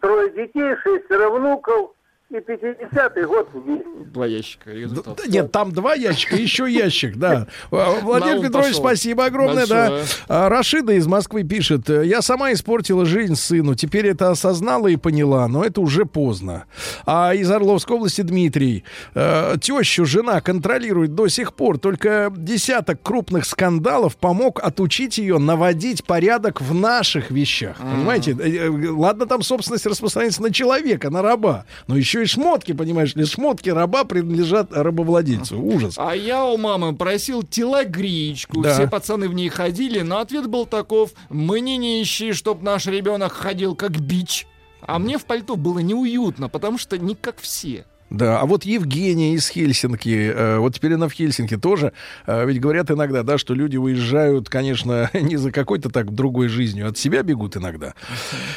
[0.00, 1.92] трое детей, шестеро внуков
[2.32, 3.84] и 50-й год вместе.
[4.12, 7.46] Два ящика Да, нет, там два ящика, еще ящик, да.
[7.70, 8.82] А, Владимир Петрович, пошел.
[8.84, 9.88] спасибо огромное, да.
[9.88, 10.04] Большое.
[10.28, 15.48] А, Рашида из Москвы пишет, я сама испортила жизнь сыну, теперь это осознала и поняла,
[15.48, 16.64] но это уже поздно.
[17.06, 23.44] А из Орловской области Дмитрий, э, тещу жена контролирует до сих пор, только десяток крупных
[23.44, 27.76] скандалов помог отучить ее наводить порядок в наших вещах.
[27.78, 28.32] Понимаете?
[28.32, 33.14] Э, э, Ладно, там собственность распространяется на человека, на раба, но еще и шмотки, понимаешь
[33.14, 35.60] ли, шмотки раба принадлежат рабовладельцу.
[35.60, 35.94] Ужас.
[35.98, 38.62] А я у мамы просил телогречку.
[38.62, 38.74] Да.
[38.74, 41.10] Все пацаны в ней ходили, но ответ был таков.
[41.28, 44.46] Мы не ищи, чтоб наш ребенок ходил как бич.
[44.80, 47.84] А мне в пальто было неуютно, потому что не как все.
[48.12, 51.94] Да, а вот Евгения из Хельсинки, э, вот теперь она в Хельсинки тоже,
[52.26, 56.88] э, ведь говорят иногда, да, что люди уезжают, конечно, не за какой-то так другой жизнью,
[56.88, 57.94] от себя бегут иногда.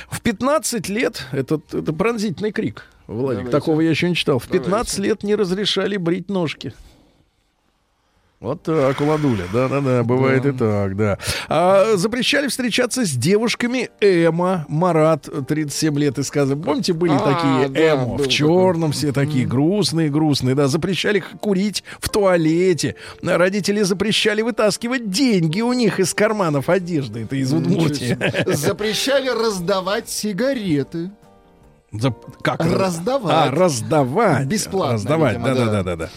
[0.10, 3.52] В 15 лет, это, это пронзительный крик, Владик, Давайте.
[3.52, 5.02] такого я еще не читал, в 15 Давайте.
[5.02, 6.74] лет не разрешали брить ножки.
[8.42, 10.50] Вот так, Владуля, да-да-да, бывает Да.
[10.50, 11.18] и так, да.
[11.48, 16.58] А, запрещали встречаться с девушками Эма, Марат, 37 лет из сказа.
[16.58, 20.68] Помните, были А, такие да, Эмо в черном, все такие грустные, грустные, да.
[20.68, 22.96] Запрещали курить в туалете.
[23.24, 27.22] Родители запрещали вытаскивать деньги у них из карманов одежды.
[27.24, 28.18] Это из Удмуртии.
[28.54, 31.10] Запрещали раздавать сигареты.
[32.00, 32.60] Зап- Как?
[32.64, 33.34] Раздавать.
[33.34, 34.46] А, раздавать.
[34.48, 35.72] Бесплатно, Раздавать, видимо, да, да.
[35.72, 36.10] да, да, да.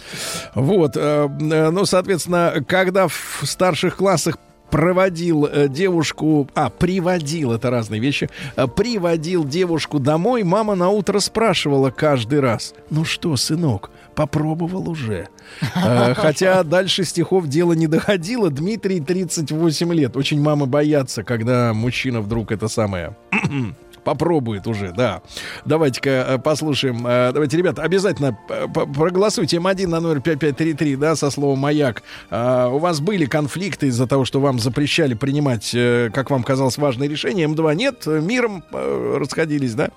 [0.55, 4.39] Вот, э, э, ну, соответственно, когда в старших классах
[4.71, 11.21] проводил э, девушку, а, приводил, это разные вещи, э, приводил девушку домой, мама на утро
[11.21, 15.29] спрашивала каждый раз, ну что, сынок, попробовал уже?
[15.73, 22.53] Хотя дальше стихов дело не доходило, Дмитрий 38 лет, очень мамы боятся, когда мужчина вдруг
[22.53, 23.17] это самое
[24.05, 25.23] попробует уже, да.
[25.65, 27.07] Давайте-ка э, послушаем.
[27.07, 32.03] Э, Давайте, ребята, обязательно э, проголосуйте М1 на номер 5533, да, со словом «Маяк».
[32.31, 35.71] А, У вас были конфликты из-за того, что вам запрещали принимать,
[36.13, 37.45] как вам казалось, важные решения.
[37.45, 39.91] М2 нет, э, миром расходились, да.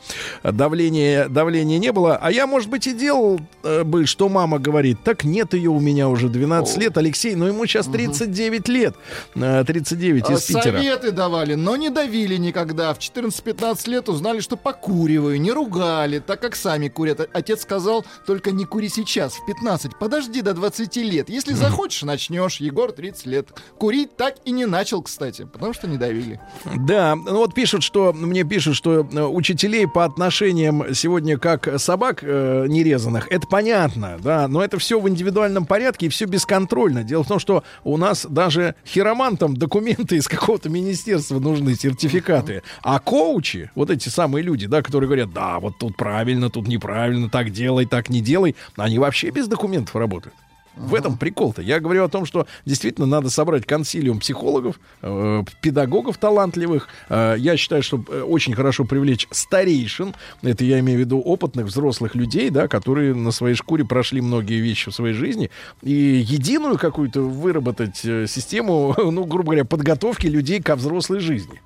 [0.43, 2.17] Давления, давления не было.
[2.17, 4.99] А я, может быть, и делал бы, что мама говорит.
[5.03, 8.95] Так нет ее у меня уже 12 лет, Алексей, но ему сейчас 39 лет.
[9.35, 10.77] Э, 39 А из Питера.
[10.77, 12.93] Советы давали, но не давили никогда.
[12.93, 17.29] В 14-15 лет узнали, что покуриваю, не ругали, так как сами курят.
[17.33, 19.97] Отец сказал, только не кури сейчас, в 15.
[19.99, 21.29] Подожди до 20 лет.
[21.29, 22.57] Если захочешь, начнешь.
[22.57, 23.49] Егор 30 лет.
[23.77, 26.39] Курить так и не начал, кстати, потому что не давили.
[26.75, 32.19] Да, ну вот пишут, что мне пишут, что э, учителей по отношениям сегодня как собак
[32.23, 37.03] э, нерезанных, это понятно, да, но это все в индивидуальном порядке и все бесконтрольно.
[37.03, 42.99] Дело в том, что у нас даже хиромантам документы из какого-то министерства нужны, сертификаты, а
[42.99, 47.49] коучи, вот эти самые люди, да, которые говорят, да, вот тут правильно, тут неправильно, так
[47.49, 50.35] делай, так не делай, они вообще без документов работают.
[50.75, 51.63] В этом прикол-то.
[51.63, 56.89] Я говорю о том, что действительно надо собрать консилиум психологов, э, педагогов талантливых.
[57.09, 60.13] Э, я считаю, что э, очень хорошо привлечь старейшин.
[60.43, 64.61] Это я имею в виду опытных взрослых людей, да, которые на своей шкуре прошли многие
[64.61, 65.49] вещи в своей жизни.
[65.81, 71.59] И единую какую-то выработать э, систему, ну, грубо говоря, подготовки людей ко взрослой жизни.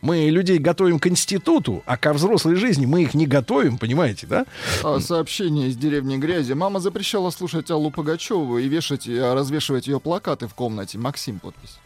[0.00, 4.46] Мы людей готовим к институту, а ко взрослой жизни мы их не готовим, понимаете, да?
[4.84, 6.52] А, сообщение из деревни Грязи.
[6.52, 10.98] Мама запрещала слушать Аллу Пугачеву и вешать, а, развешивать ее плакаты в комнате.
[10.98, 11.78] Максим подпись.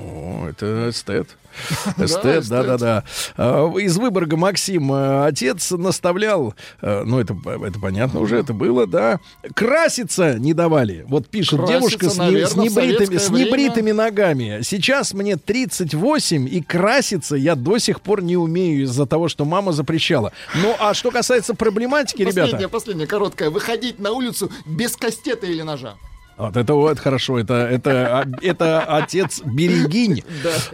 [0.00, 1.28] О, это эстет.
[1.96, 3.04] Да, Эстет, да-да-да.
[3.36, 8.86] А, Из Выборга Максим, э, отец наставлял, э, ну это, это понятно уже, это было,
[8.86, 9.18] да,
[9.54, 11.04] краситься не давали.
[11.08, 14.60] Вот пишет Краситься, девушка с, наверное, с небритыми, с небритыми ногами.
[14.62, 19.72] Сейчас мне 38, и краситься я до сих пор не умею из-за того, что мама
[19.72, 20.32] запрещала.
[20.54, 22.68] Ну, а что касается проблематики, Последняя, ребята...
[22.68, 23.50] последняя, короткая.
[23.50, 25.96] Выходить на улицу без кастета или ножа.
[26.40, 30.24] Вот это вот хорошо, это, это, а, это отец Берегинь.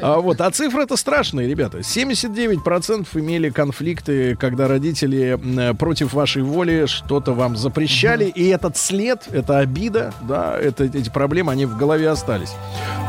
[0.01, 1.79] А, вот, а цифры это страшные, ребята.
[1.79, 5.39] 79% имели конфликты, когда родители
[5.75, 8.27] против вашей воли что-то вам запрещали.
[8.27, 12.55] И этот след, эта обида, да, это, эти проблемы, они в голове остались.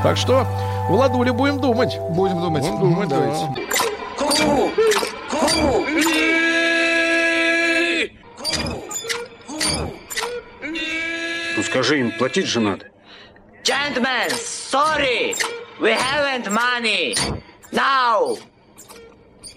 [0.01, 0.47] Так что,
[0.89, 1.97] Владуля, будем думать.
[2.09, 2.63] Будем думать.
[2.63, 3.17] Будем думать, да.
[3.17, 3.67] Давайте.
[11.67, 12.85] Скажи им, платить же надо.
[13.63, 15.35] Gentlemen, sorry,
[15.79, 17.15] we haven't money.
[17.71, 18.37] Now.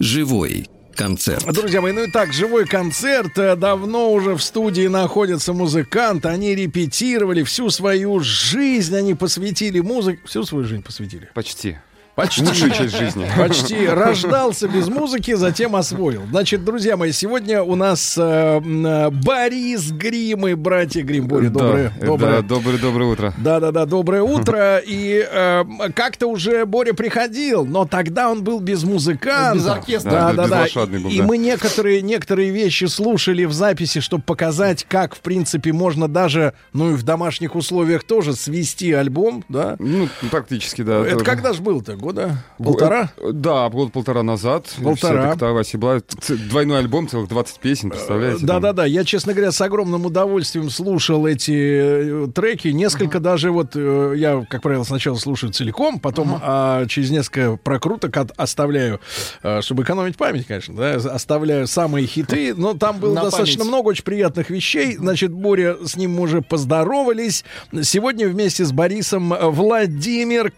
[0.00, 1.44] Живой концерт.
[1.52, 3.38] Друзья мои, ну и так, живой концерт.
[3.38, 6.28] Э, Давно уже в студии находятся музыканты.
[6.28, 8.96] Они репетировали всю свою жизнь.
[8.96, 10.20] Они посвятили музыке.
[10.26, 11.30] Всю свою жизнь посвятили.
[11.34, 11.78] Почти.
[12.14, 12.44] Почти.
[12.44, 13.26] Лучшую часть жизни.
[13.36, 13.86] Почти.
[13.86, 16.22] Рождался без музыки, затем освоил.
[16.30, 21.28] Значит, друзья мои, сегодня у нас э, э, Борис Грим и братья Грим.
[21.28, 22.30] Боря, доброе, да, доброе.
[22.30, 23.34] да, доброе, доброе утро.
[23.38, 24.82] Да-да-да, доброе утро.
[24.84, 29.58] И э, как-то уже Боря приходил, но тогда он был без музыканта.
[29.58, 30.10] Без оркестра.
[30.10, 30.66] Да, Да-да-да.
[31.08, 31.24] И да.
[31.24, 36.90] мы некоторые, некоторые вещи слушали в записи, чтобы показать, как, в принципе, можно даже, ну
[36.90, 39.76] и в домашних условиях тоже свести альбом, да?
[39.78, 41.00] Ну, практически, да.
[41.00, 41.24] Это тоже.
[41.24, 41.96] когда же было-то?
[42.00, 43.10] Года полтора?
[43.32, 44.66] Да, год полтора назад.
[44.82, 45.34] Полтора.
[45.62, 46.00] Вся была.
[46.48, 48.46] Двойной альбом, целых 20 песен, представляете?
[48.46, 52.68] Да-да-да, я, честно говоря, с огромным удовольствием слушал эти э, треки.
[52.68, 58.16] Несколько даже вот э, я, как правило, сначала слушаю целиком, потом а, через несколько прокруток
[58.16, 59.00] от- оставляю,
[59.42, 62.54] э, чтобы экономить память, конечно, да, оставляю самые хиты.
[62.54, 63.68] Но там было На достаточно память.
[63.74, 64.96] много очень приятных вещей.
[64.96, 67.44] Значит, Боря, с ним мы уже поздоровались.
[67.82, 70.52] Сегодня вместе с Борисом Владимир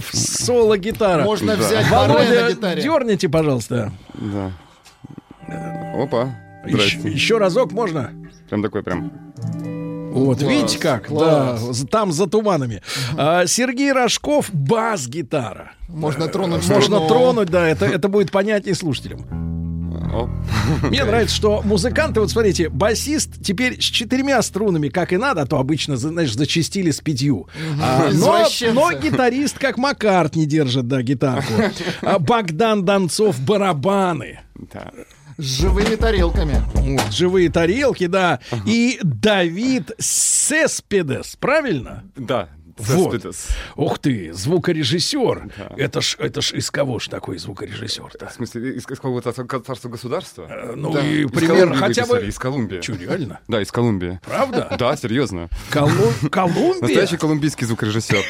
[0.00, 1.24] Косоруков, соло-гитара.
[1.24, 1.62] Можно Да.
[1.62, 2.82] взять баре на Володя, гитаре.
[2.82, 3.92] дерните, пожалуйста.
[4.14, 4.52] Да.
[5.96, 6.34] Опа.
[6.66, 8.10] Еще, еще разок можно?
[8.48, 9.12] Прям такой прям.
[10.12, 11.06] Вот, Класс, видите как?
[11.06, 11.80] класс.
[11.80, 12.82] Да, там за туманами.
[13.16, 15.72] А, Сергей Рожков, бас-гитара.
[15.88, 16.68] Можно тронуть.
[16.68, 17.08] Можно струну.
[17.08, 19.71] тронуть, да, это, это будет понятнее слушателям.
[20.82, 25.46] Мне нравится, что музыканты, вот смотрите, басист теперь с четырьмя струнами, как и надо, а
[25.46, 27.48] то обычно, знаешь, зачистили с пятью.
[27.80, 31.52] А, но, но гитарист, как Маккарт, не держит, да, гитарку.
[32.02, 34.40] А Богдан Донцов, барабаны.
[34.72, 34.90] Да.
[35.38, 36.62] С живыми тарелками.
[36.74, 38.40] Вот, живые тарелки, да.
[38.66, 42.04] И Давид Сеспедес, правильно?
[42.16, 42.48] Да.
[42.78, 43.22] Вот.
[43.76, 45.50] Ух ты, звукорежиссер.
[45.56, 45.74] Да.
[45.76, 48.28] Это ж, это ж из кого ж такой звукорежиссер-то?
[48.28, 50.46] В смысле, из, из какого-то царства государства?
[50.48, 51.00] Э, Ну Да.
[51.06, 52.18] и Из пример Колумбии хотя бы...
[52.26, 52.80] Из Колумбии.
[52.80, 53.40] Чё, реально?
[53.48, 54.20] Да, из Колумбии.
[54.24, 54.74] Правда?
[54.78, 55.48] Да, серьезно.
[55.70, 56.80] Колу- Колумбия?
[56.80, 58.22] Настоящий колумбийский звукорежиссер.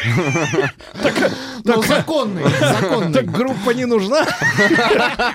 [1.65, 3.13] Ну, законный, законный.
[3.13, 4.27] Так группа не нужна.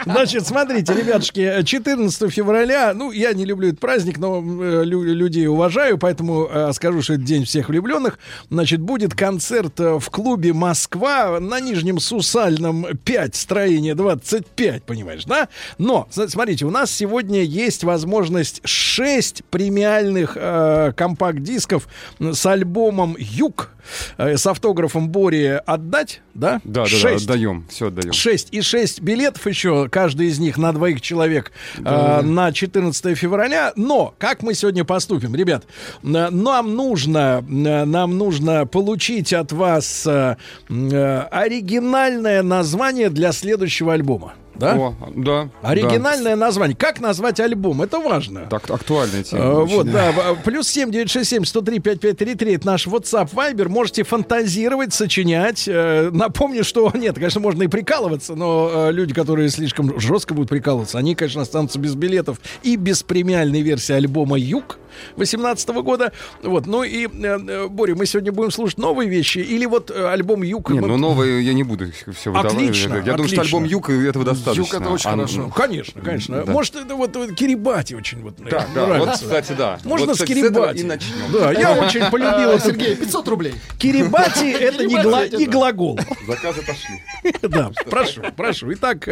[0.05, 5.47] Значит, смотрите, ребятушки, 14 февраля, ну, я не люблю этот праздник, но э, лю- людей
[5.47, 8.19] уважаю, поэтому э, скажу, что это день всех влюбленных.
[8.49, 15.49] Значит, будет концерт э, в клубе «Москва» на Нижнем Сусальном 5, строение 25, понимаешь, да?
[15.77, 21.87] Но, смотрите, у нас сегодня есть возможность 6 премиальных э, компакт-дисков
[22.19, 23.71] с альбомом «Юг»
[24.17, 26.59] э, с автографом Бори отдать, да?
[26.63, 27.25] Да, да, да, Шесть.
[27.25, 27.65] отдаем.
[27.69, 28.13] Все отдаем.
[28.13, 33.73] 6 и 6 билетов еще, каждый из них на двоих человек э, на 14 февраля.
[33.75, 35.65] Но как мы сегодня поступим, ребят?
[36.03, 40.35] э, Нам нужно, э, нам нужно получить от вас э,
[40.69, 44.33] э, оригинальное название для следующего альбома.
[44.59, 44.75] Да?
[44.75, 45.49] О, да.
[45.61, 46.75] Оригинальное название.
[46.75, 47.81] Как назвать альбом?
[47.81, 48.41] Это важно.
[48.41, 48.59] да.
[48.59, 49.61] Так, актуальная тема.
[49.61, 49.75] Очень.
[49.75, 53.69] Вот, да, в- плюс 7 967 103 5533 это наш WhatsApp Viber.
[53.69, 55.65] Можете фантазировать, сочинять.
[55.67, 60.49] Э, Напомню, что нет, конечно, можно и прикалываться, но э, люди, которые слишком жестко будут
[60.49, 64.77] прикалываться, они, конечно, останутся без билетов и без премиальной версии альбома Юг
[65.15, 66.11] 18 года.
[66.43, 67.09] Вот, ну и, э,
[67.47, 70.69] э, Боря, мы сегодня будем слушать новые вещи или вот э, альбом Юг?
[70.69, 72.53] Не, мы- ну новые я не буду все выдавать.
[72.53, 73.43] Отлично, Я думаю, отлично.
[73.43, 74.61] что альбом Юг и этого достаточно.
[74.61, 75.37] Юг это очень А, хорошо.
[75.37, 76.43] Ну, конечно, конечно.
[76.43, 76.51] Да.
[76.51, 79.79] Может, это вот, вот Кирибати очень вот Да, да, вот, кстати, да.
[79.83, 80.79] Можно вот, с Кирибати.
[80.79, 81.31] и начнем.
[81.31, 83.53] Да, я очень полюбил А, Сергей, 500 рублей.
[83.77, 85.99] Кирибати это не, глагол.
[86.27, 87.01] Заказы пошли.
[87.47, 88.73] Да, прошу, прошу.
[88.73, 89.07] Итак,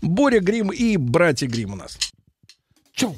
[0.00, 1.98] Боря Грим и братья Грим у нас.
[2.94, 3.16] Чу.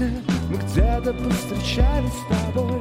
[0.00, 2.80] Жизни Мы где-то повстречались с тобой.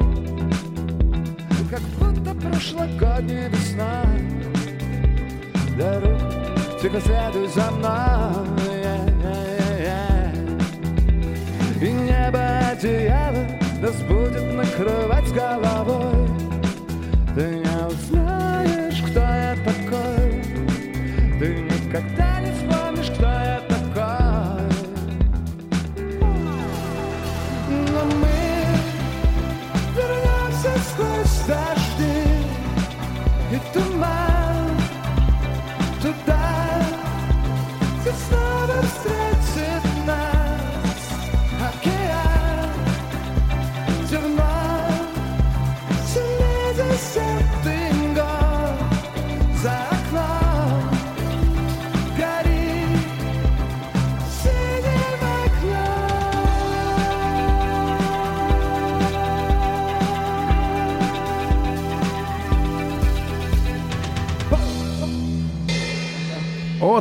[1.70, 4.04] Как будто прошлогодняя весна
[5.78, 6.20] Дорог,
[6.82, 8.09] тихо следуй за мной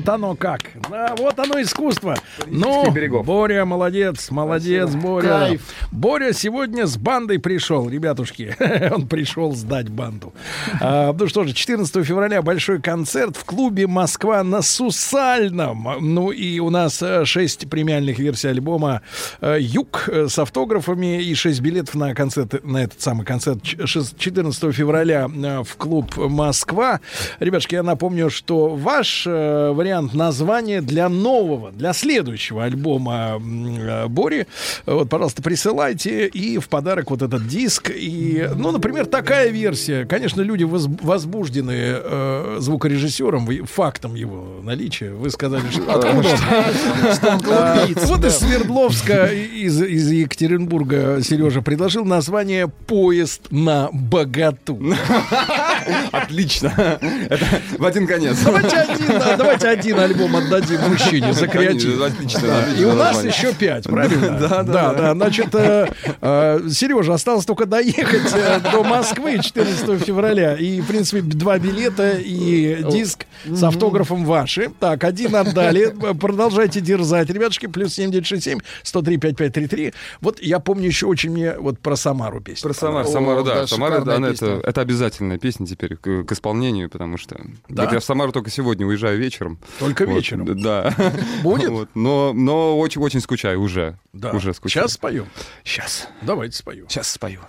[0.08, 0.60] Вот оно как.
[0.88, 2.16] Да, вот оно искусство.
[2.46, 3.26] Ну, берегов.
[3.26, 5.28] Боря, молодец, молодец, Боря.
[5.28, 5.74] Кайф.
[5.92, 8.56] Боря сегодня с бандой пришел, ребятушки.
[8.90, 10.32] Он пришел сдать банду.
[10.80, 15.88] А, ну что же, 14 февраля большой концерт в клубе Москва на Сусальном.
[16.00, 19.02] Ну и у нас э, 6 премиальных версий альбома
[19.40, 23.76] э, Юг э, с автографами и 6 билетов на концерт, на этот самый концерт ч-
[23.86, 27.00] шест- 14 февраля э, в клуб Москва.
[27.40, 34.46] Ребятушки, я напомню, что ваш э, вариант названия для нового, для следующего альбома э, Бори,
[34.86, 37.90] э, вот, пожалуйста, присылайте и в подарок вот этот диск.
[37.94, 40.04] И, ну, например, такая версия.
[40.06, 45.10] Конечно, люди воз- возбуждены э, звукорежиссером, фактом его наличия.
[45.10, 47.40] Вы сказали, что откуда он?
[47.50, 54.78] А, Вот из Свердловска, из, из Екатеринбурга Сережа предложил название «Поезд на богату».
[56.12, 56.72] Отлично.
[57.28, 57.44] Это
[57.78, 58.38] в один конец.
[58.44, 62.00] Давайте один, да, давайте один альбом отдадим мужчине за креатив.
[62.00, 63.32] Отлично, Да, отлично И у нас название.
[63.32, 64.38] еще пять, правильно?
[64.38, 64.92] Да, да, да.
[64.92, 65.14] да.
[65.14, 65.48] Значит,
[66.74, 70.37] Сережа, осталось только доехать э, до Москвы 14 февраля.
[70.38, 74.70] И, в принципе, два билета и диск с автографом ваши.
[74.80, 75.94] Так, один отдали.
[76.18, 77.66] Продолжайте дерзать, ребятушки.
[77.66, 79.92] Плюс 7967 103 5533.
[80.20, 82.62] Вот я помню еще очень мне вот про Самару песню.
[82.62, 83.66] Про Самару, О, Самару, да, да.
[83.66, 84.28] Самара, песня.
[84.28, 87.84] это, это обязательная песня теперь к, к исполнению, потому что Да?
[87.84, 89.58] вот я в Самару только сегодня уезжаю вечером.
[89.78, 90.60] Только Вот, вечером.
[90.60, 90.94] Да.
[91.42, 91.70] Будет?
[91.70, 93.98] Вот, но, но очень, очень скучаю уже.
[94.12, 94.32] Да.
[94.32, 94.84] Уже скучаю.
[94.84, 95.26] Сейчас споем.
[95.64, 96.08] Сейчас.
[96.22, 96.86] Давайте споем.
[96.88, 97.40] Сейчас спою.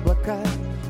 [0.00, 0.38] Облака.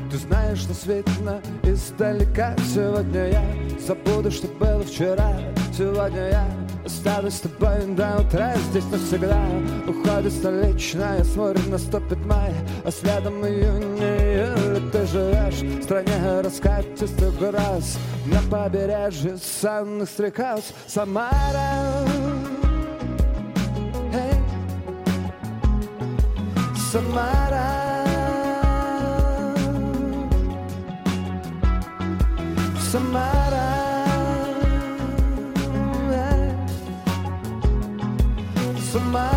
[0.09, 2.55] Ты знаешь, что светло издалека.
[2.73, 3.43] Сегодня я
[3.79, 5.33] забуду, что было вчера.
[5.75, 6.47] Сегодня я
[6.85, 8.53] останусь с тобой до утра.
[8.69, 9.41] Здесь навсегда
[9.87, 11.23] уходит столичная.
[11.23, 17.97] Смотрит, наступит май, а следом июнь июль Ты живешь в стране раскатистых гроз.
[18.25, 20.73] На побережье санных стрекоз.
[20.87, 21.29] Самара.
[26.91, 27.70] Самара
[32.91, 33.71] Самара
[38.91, 39.30] Эй,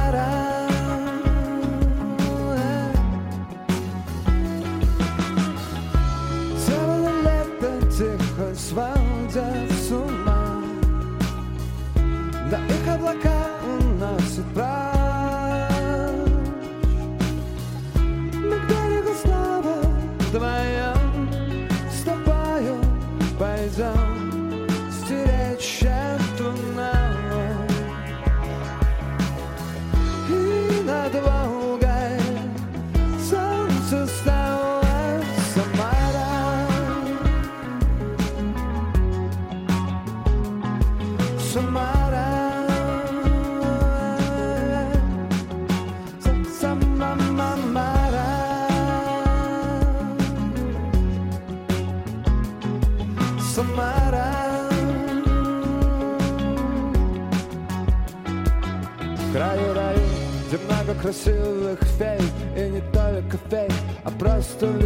[41.55, 41.94] Самара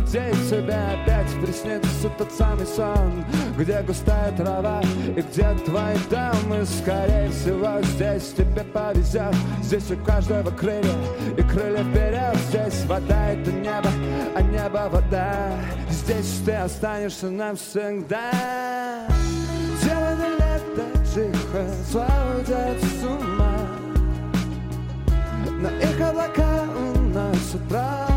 [0.08, 3.24] людей Тебе опять приснится тот самый сон.
[3.56, 4.80] Где густая трава
[5.16, 10.94] и где твой дом И скорее всего здесь тебе повезет Здесь у каждого крылья
[11.36, 13.90] и крылья вперед Здесь вода это небо,
[14.34, 15.52] а небо вода.
[15.90, 18.30] Здесь ты останешься навсегда.
[19.82, 23.58] Зеленое лето тихо сводят с ума.
[25.60, 26.64] На их облака
[26.94, 28.07] уносят прочь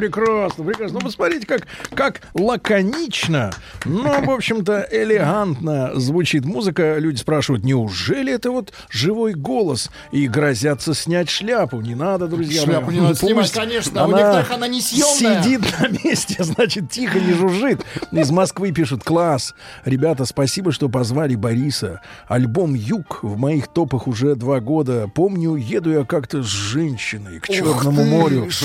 [0.00, 0.98] прекрасно, прекрасно.
[0.98, 3.50] Ну, посмотрите, как, как лаконично,
[3.84, 6.96] но, в общем-то, элегантно звучит музыка.
[6.98, 9.90] Люди спрашивают, неужели это вот живой голос?
[10.10, 11.80] И грозятся снять шляпу.
[11.80, 12.94] Не надо, друзья Шляпу мои.
[12.94, 14.00] не надо Пусть снимать, конечно.
[14.02, 15.42] У она некоторых она не съемная.
[15.42, 17.84] Сидит на месте, значит, тихо не жужжит.
[18.10, 19.54] Из Москвы пишут, класс.
[19.84, 22.00] Ребята, спасибо, что позвали Бориса.
[22.26, 25.10] Альбом «Юг» в моих топах уже два года.
[25.14, 28.48] Помню, еду я как-то с женщиной к Черному морю.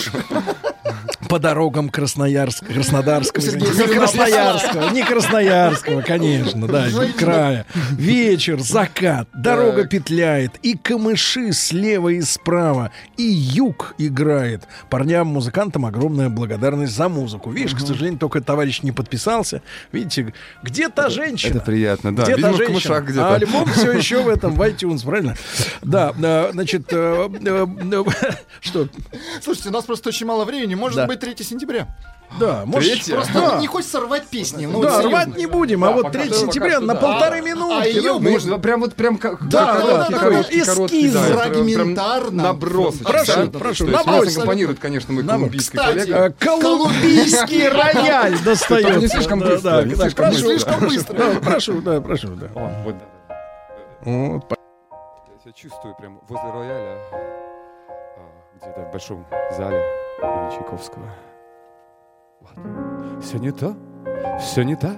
[1.35, 3.43] По дорогам Красноярска, Краснодарского.
[3.43, 3.93] Сергей не.
[3.93, 6.87] Красноярского, не Красноярского, конечно, да,
[7.17, 7.65] края.
[7.91, 14.63] Вечер, закат, дорога петляет, и камыши слева и справа, и юг играет.
[14.89, 17.51] Парням, музыкантам огромная благодарность за музыку.
[17.51, 19.61] Видишь, к сожалению, только товарищ не подписался.
[19.91, 20.33] Видите,
[20.63, 21.57] где та женщина?
[21.57, 22.23] Это приятно, да.
[22.23, 23.03] Где Видимо, та женщина?
[23.17, 25.35] А альбом все еще в этом, в iTunes, правильно?
[25.81, 28.03] Да, э, значит, э, э,
[28.61, 28.87] что?
[29.41, 30.75] Слушайте, у нас просто очень мало времени.
[30.75, 31.87] Может быть, 3 сентября.
[32.39, 33.13] Да, может, Третье?
[33.15, 33.59] Просто да.
[33.59, 34.65] не хочется рвать песни.
[34.65, 35.09] Ну, Да, серьезно.
[35.09, 36.99] рвать не будем, а Да, вот пока 3 что- сентября на да.
[36.99, 37.87] полторы А минутки.
[37.87, 42.43] ее ну, Можно прям вот прям как Да, короткий, да, короткий, эскиз, короткий, да, фрагментарно.
[42.43, 43.07] набросочек.
[43.07, 43.59] Прошу, да?
[43.59, 46.17] прошу, нас аккомпанирует, конечно, мой колумбийский Кстати, коллега.
[46.25, 48.99] Э, Колумбийский рояль достается.
[48.99, 50.45] не слишком быстро, слишком прошу,
[50.87, 51.39] быстро.
[51.41, 52.95] прошу, да, Прошу, да, вот.
[54.03, 59.25] Вот, Я себя чувствую прям возле рояля, а, где-то в большом
[59.57, 59.81] зале
[60.21, 61.05] имени Чайковского.
[62.41, 63.23] Вот.
[63.23, 63.75] Сегодня то,
[64.39, 64.97] все не так.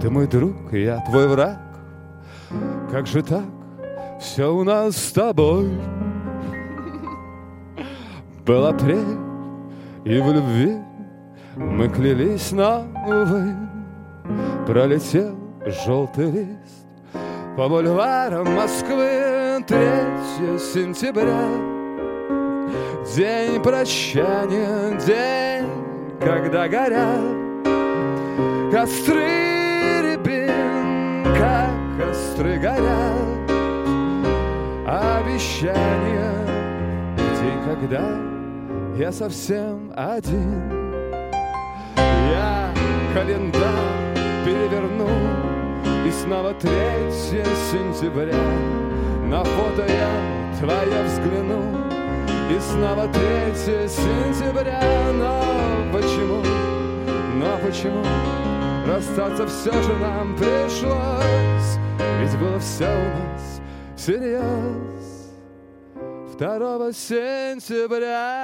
[0.00, 1.58] Ты мой друг, и я твой враг.
[2.90, 3.44] Как же так?
[4.20, 5.70] Все у нас с тобой.
[8.46, 9.18] Был апрель,
[10.04, 10.78] и в любви
[11.56, 13.54] мы клялись новой.
[14.66, 15.36] Пролетел
[15.66, 16.86] желтый лист
[17.56, 21.73] по бульварам Москвы 3 сентября.
[23.04, 25.68] День прощания, день,
[26.20, 27.20] когда горят
[28.72, 31.70] костры рябин, как
[32.00, 33.50] костры горят.
[34.86, 36.46] Обещания,
[37.16, 38.08] день, когда
[38.96, 40.72] я совсем один.
[41.96, 42.72] Я
[43.12, 44.14] календарь
[44.44, 45.08] переверну
[46.06, 46.70] И снова 3
[47.12, 48.34] сентября
[49.28, 51.83] На фото я твое взгляну
[52.50, 53.22] И снова 3
[53.88, 54.80] сентября.
[55.14, 56.42] Но почему,
[57.36, 58.04] но почему?
[58.86, 61.78] Расстаться все же нам пришлось.
[62.20, 63.60] Ведь было все у нас
[63.96, 65.24] всерьез
[66.38, 68.34] 2 сентября.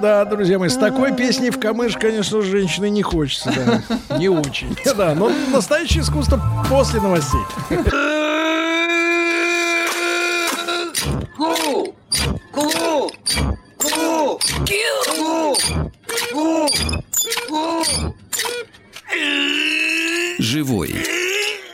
[0.00, 4.18] Да, друзья мои, с такой песней в камыш, конечно, женщины не хочется, да.
[4.18, 4.76] Не очень.
[4.96, 7.40] Да, но настоящее искусство после новостей.
[12.52, 13.10] Ку!
[13.76, 14.38] Ку!
[15.16, 15.56] Ку!
[16.32, 16.68] Ку!
[17.48, 17.84] Ку!
[20.38, 20.94] Живой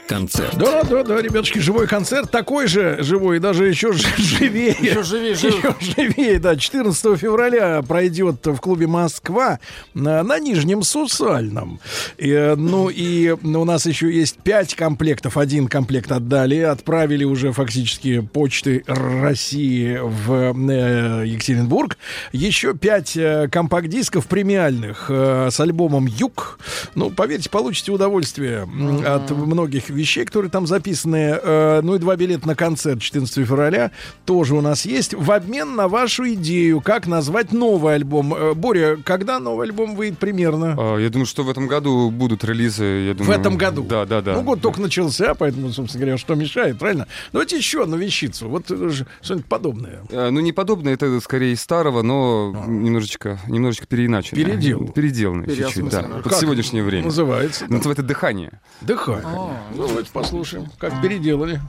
[0.06, 0.56] концерт.
[0.56, 4.76] Да, да, да, ребятушки, живой концерт такой же живой, даже еще живее.
[4.80, 5.58] Еще живее, живее.
[5.58, 6.56] Еще живее, да.
[6.56, 9.60] 14 февраля пройдет в клубе Москва
[9.94, 11.80] на, на Нижнем Сусальном.
[12.18, 15.36] И, э, ну и у нас еще есть пять комплектов.
[15.36, 21.98] Один комплект отдали, отправили уже фактически почты России в э, Екатеринбург.
[22.32, 26.58] Еще пять э, компакт-дисков премиальных э, с альбомом «Юг».
[26.94, 31.38] Ну, поверьте, получите удовольствие м, от многих вещей, которые там записаны.
[31.42, 33.90] Э, ну и два билета на концерт 14 февраля
[34.24, 35.14] тоже у нас есть.
[35.14, 38.34] В обмен на вашу идею, как назвать новый альбом.
[38.34, 40.74] Э, Боря, когда новый альбом выйдет примерно?
[40.78, 42.84] А, Я думаю, что в этом году будут релизы.
[42.84, 43.82] Я В думаю, этом году.
[43.84, 44.34] Да, да, да.
[44.34, 47.06] Ну, год только начался, поэтому, собственно говоря, что мешает, правильно?
[47.32, 48.48] Давайте еще одну вещицу.
[48.48, 48.90] Вот э,
[49.22, 50.00] что-нибудь подобное.
[50.10, 54.36] А, Ну, не подобное, это скорее из старого, но немножечко, немножечко переиначено.
[54.36, 54.88] Переделан.
[54.88, 56.02] Переделанный чуть-чуть, да.
[56.02, 57.06] Под Как сегодняшнее время.
[57.06, 57.64] Называется.
[57.68, 58.60] Называется «Дыхание».
[58.80, 59.24] Дыхание.
[59.74, 61.60] Ну, давайте послушаем, как переделали.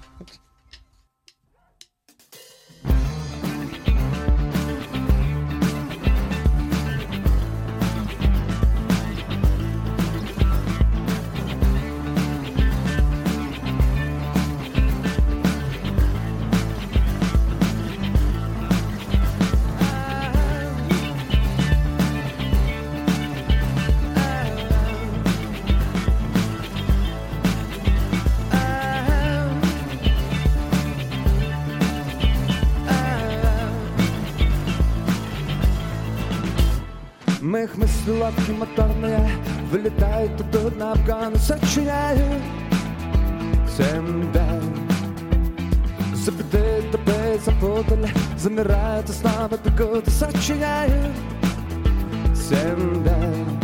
[37.78, 39.30] Мыслей лодки моторные
[39.72, 42.42] Вылетают тут на Афган Сочиняю
[43.68, 44.62] себя
[46.14, 51.14] Забиты топы запутали Замирают и снова бегут сочиняю
[52.34, 53.58] себя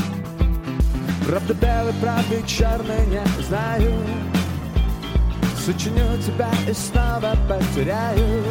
[1.27, 3.93] Правда белый, правда черный не знаю.
[5.65, 8.43] Сочиню тебя и снова потеряю.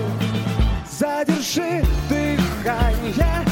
[0.91, 3.45] Задержи дыхание,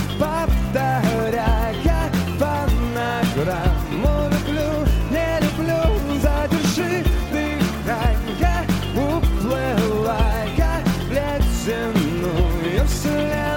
[3.40, 5.80] фонограмму Люблю, не люблю,
[6.20, 8.66] задержи дыхание.
[8.94, 10.46] Уплывая
[11.06, 13.50] в ледяную вселенную.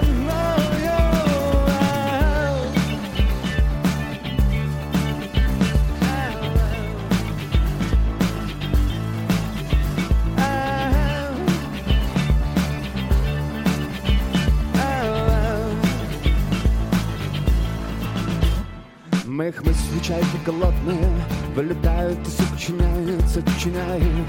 [19.25, 19.72] Моих мыслей
[20.03, 21.09] чайки голодные
[21.55, 24.27] Вылетают и сочиняют, сочиняют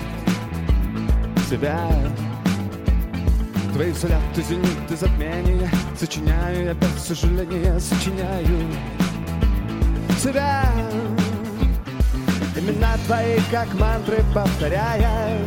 [1.48, 1.90] себя.
[3.74, 8.70] Твои взгляды, зениты, затмения Сочиняю я без сожаления, сочиняю.
[10.18, 10.64] Себя.
[12.56, 15.38] Имена твои, как мантры, повторяя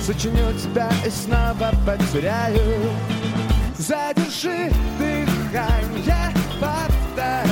[0.00, 2.90] Сочиню тебя и снова потеряю.
[3.78, 7.51] Задержи дыхание, повторяя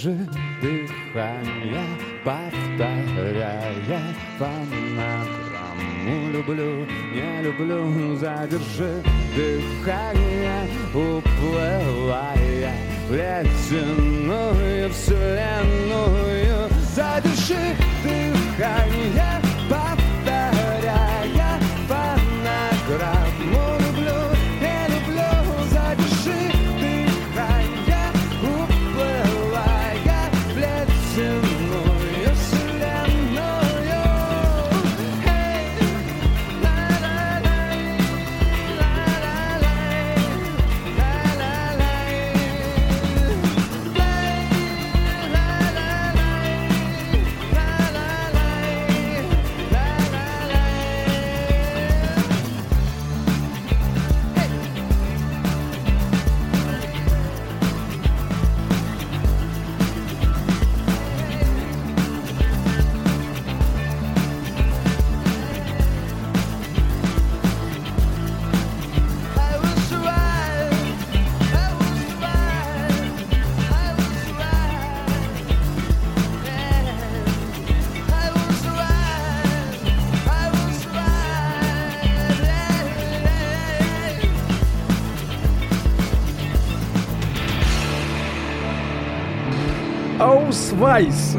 [0.00, 0.28] Задержи
[0.62, 1.84] дыхание,
[2.24, 4.00] повторяя
[4.38, 9.02] фонограмму Люблю, не люблю, задержи
[9.36, 12.72] дыхание, уплывая
[13.08, 16.68] в ледяную вселенную.
[16.94, 19.49] Задержи дыхание,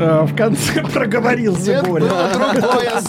[0.02, 2.06] э, в конце проговорился Боря.
[2.06, 3.02] другое.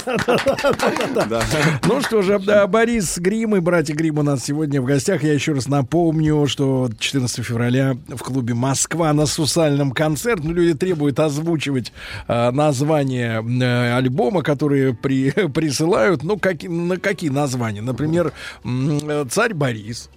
[1.85, 5.23] Ну что же, да, Борис Грим и братья Грим у нас сегодня в гостях.
[5.23, 10.43] Я еще раз напомню, что 14 февраля в клубе «Москва» на Сусальном концерт.
[10.45, 11.93] Ну, люди требуют озвучивать
[12.29, 16.23] э, название э, альбома, которые при, присылают.
[16.23, 17.83] Ну, каки- на какие названия?
[17.83, 18.33] Например,
[18.65, 20.11] э, «Царь Борис».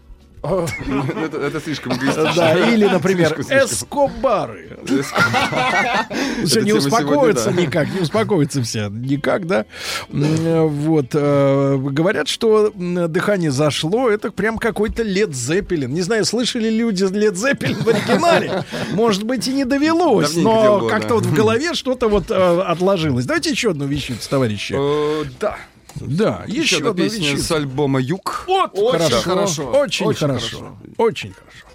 [0.46, 1.94] Это это слишком.
[2.36, 3.40] Да, или, например.
[3.40, 4.78] «Эскобары».
[6.44, 9.66] Это не успокоятся никак, не успокоятся все никак, да.
[10.10, 11.08] Вот.
[11.14, 15.94] э, Говорят, что дыхание зашло, это прям какой-то Лед Зеппелин.
[15.94, 18.64] Не знаю, слышали люди Лед Зеппелин в оригинале?
[18.92, 23.26] Может быть, и не довелось, но как-то вот в голове что-то вот э, отложилось.
[23.26, 24.76] Давайте еще одну вещицу, товарищи.
[25.40, 25.58] Да.
[25.96, 27.44] Да, Еще еще одна одну песня вещицу.
[27.44, 28.44] с альбома «Юг».
[28.48, 29.72] Вот, Очень хорошо, хорошо.
[29.72, 30.58] Очень, Очень хорошо.
[30.58, 30.78] хорошо.
[30.98, 31.66] Очень хорошо.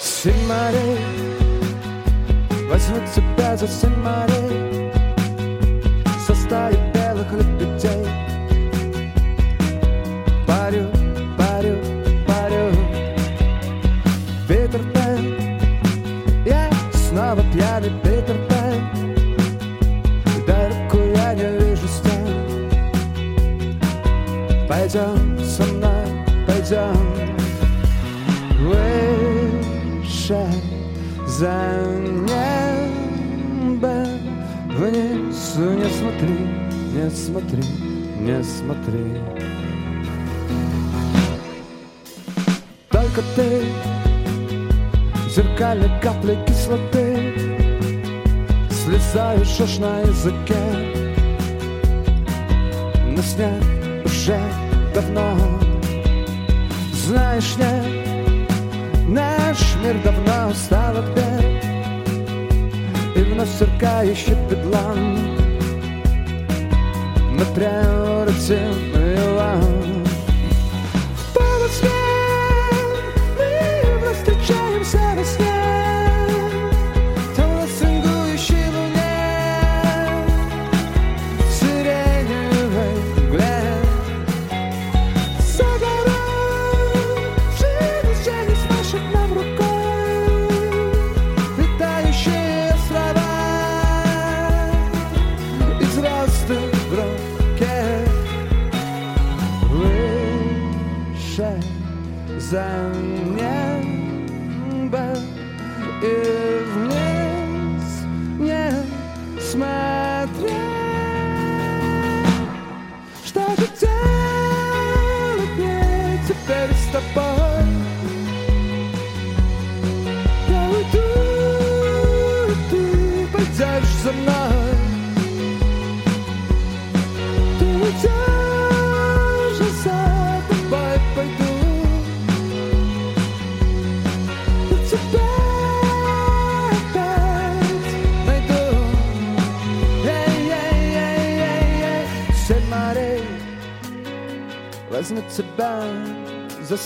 [0.00, 0.98] Семь морей
[2.68, 3.94] Возьму тебя за семь
[37.16, 37.62] смотри,
[38.20, 39.20] не смотри.
[42.90, 43.64] Только ты
[45.34, 47.34] Зеркальной капли кислоты
[48.70, 50.62] Слезаешь аж на языке.
[53.08, 53.62] Но снег
[54.04, 54.38] уже
[54.94, 55.36] давно.
[56.92, 58.06] Знаешь, нет
[59.08, 61.64] Наш мир давно стал опять
[63.14, 65.45] И вновь сверкающий бедлам
[67.36, 69.75] Мы превратим его В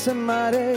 [0.00, 0.69] за семь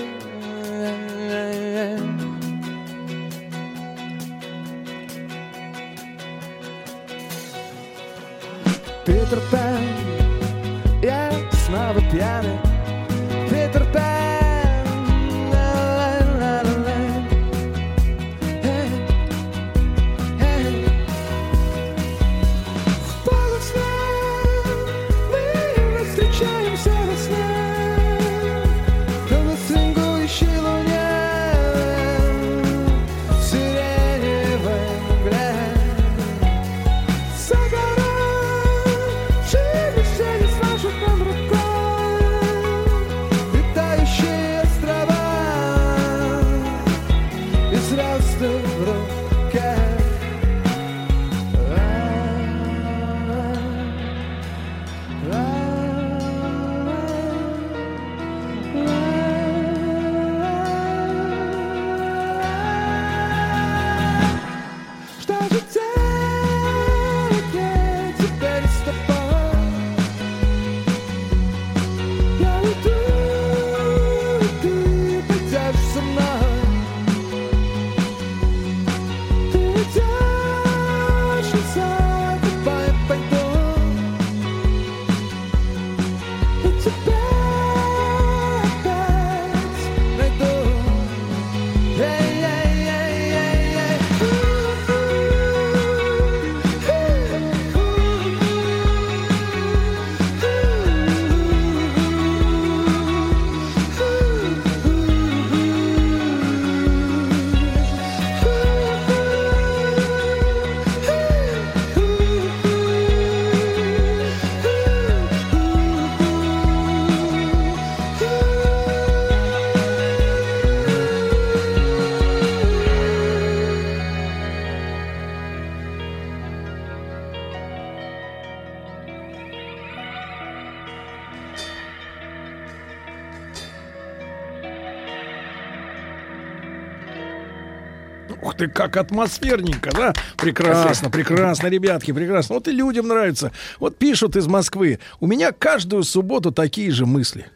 [138.63, 140.13] ты, как атмосферненько, да?
[140.37, 142.55] Прекрасно, прекрасно, ребятки, прекрасно.
[142.55, 143.51] Вот и людям нравится.
[143.79, 144.99] Вот пишут из Москвы.
[145.19, 147.47] У меня каждую субботу такие же мысли.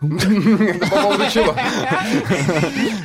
[0.00, 1.54] По поводу чего?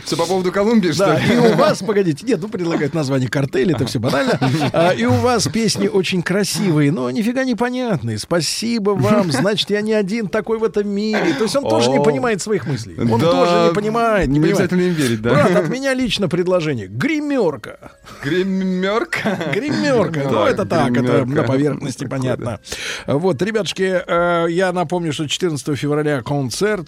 [0.04, 1.34] Все по поводу Колумбии, что ли?
[1.34, 4.38] и у вас, погодите, нет, ну предлагают название картеля, это все банально.
[4.74, 8.18] А, и у вас песни очень красивые, но нифига непонятные.
[8.18, 11.34] Спасибо вам, значит, я не один такой в этом мире.
[11.38, 12.98] То есть он тоже не понимает своих мыслей.
[13.00, 15.30] Он тоже не понимает, не Не обязательно им верить, да.
[15.32, 16.88] Брат, от меня лично предложение.
[16.88, 17.92] Гримерка.
[18.24, 19.52] Гримерка?
[19.54, 20.28] Гримерка.
[20.30, 22.60] Ну, это так, это на поверхности понятно.
[23.08, 26.81] Вот, ребятушки, э, я напомню, что 14 февраля концерт.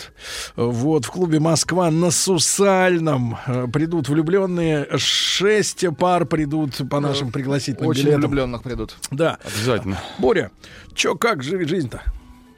[0.55, 4.87] Вот, в клубе «Москва» на Сусальном э, придут влюбленные.
[4.97, 8.21] Шесть пар придут по нашим пригласительным Очень билетам.
[8.21, 8.95] влюбленных придут.
[9.11, 9.37] Да.
[9.43, 9.99] Обязательно.
[10.17, 10.51] Боря,
[10.93, 12.01] чё, как живет жизнь-то?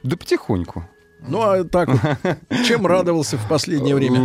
[0.02, 0.84] Да потихоньку.
[1.28, 2.00] Ну, а так вот,
[2.66, 4.20] чем радовался в последнее время?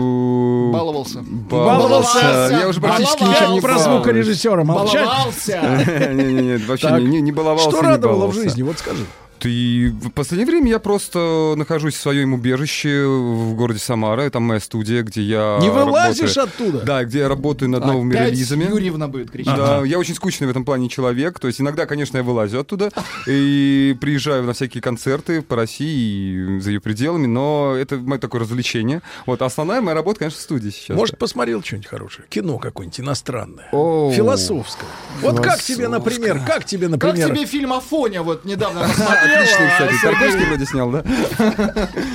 [0.71, 1.21] Баловался.
[1.23, 2.49] Баловался.
[2.51, 5.05] Я уже практически ничем не Про звукорежиссера молчать.
[5.05, 6.11] Баловался.
[6.13, 8.61] Не-не-не, вообще не- не не баловался, Что радовало в жизни?
[8.61, 9.05] Вот скажи.
[9.41, 14.29] Ты в последнее время я просто нахожусь в своем убежище в городе Самара.
[14.29, 16.43] Там моя студия, где я Не вылазишь работаю.
[16.67, 16.85] оттуда?
[16.85, 18.65] Да, где я работаю над новыми Опять релизами.
[18.65, 19.55] Юрьевна будет кричать.
[19.55, 21.39] Да, я очень скучный в этом плане человек.
[21.39, 22.91] То есть иногда, конечно, я вылазю оттуда
[23.27, 28.41] и приезжаю на всякие концерты по России и за ее пределами, но это мое такое
[28.41, 29.01] развлечение.
[29.25, 30.95] Вот, а основная моя работа, конечно, в студии сейчас.
[30.95, 32.25] Может, посмотрел что-нибудь хорошее?
[32.29, 33.69] Кино какое-нибудь иностранное.
[33.71, 34.11] О.
[34.15, 34.85] Философское.
[35.21, 37.29] Вот как тебе, например, как тебе, Как например...
[37.29, 39.30] тебе фильм Афоня вот недавно посмотрел?
[39.33, 39.93] Отличный, кстати.
[39.93, 41.03] а, Тарковский вроде снял, да?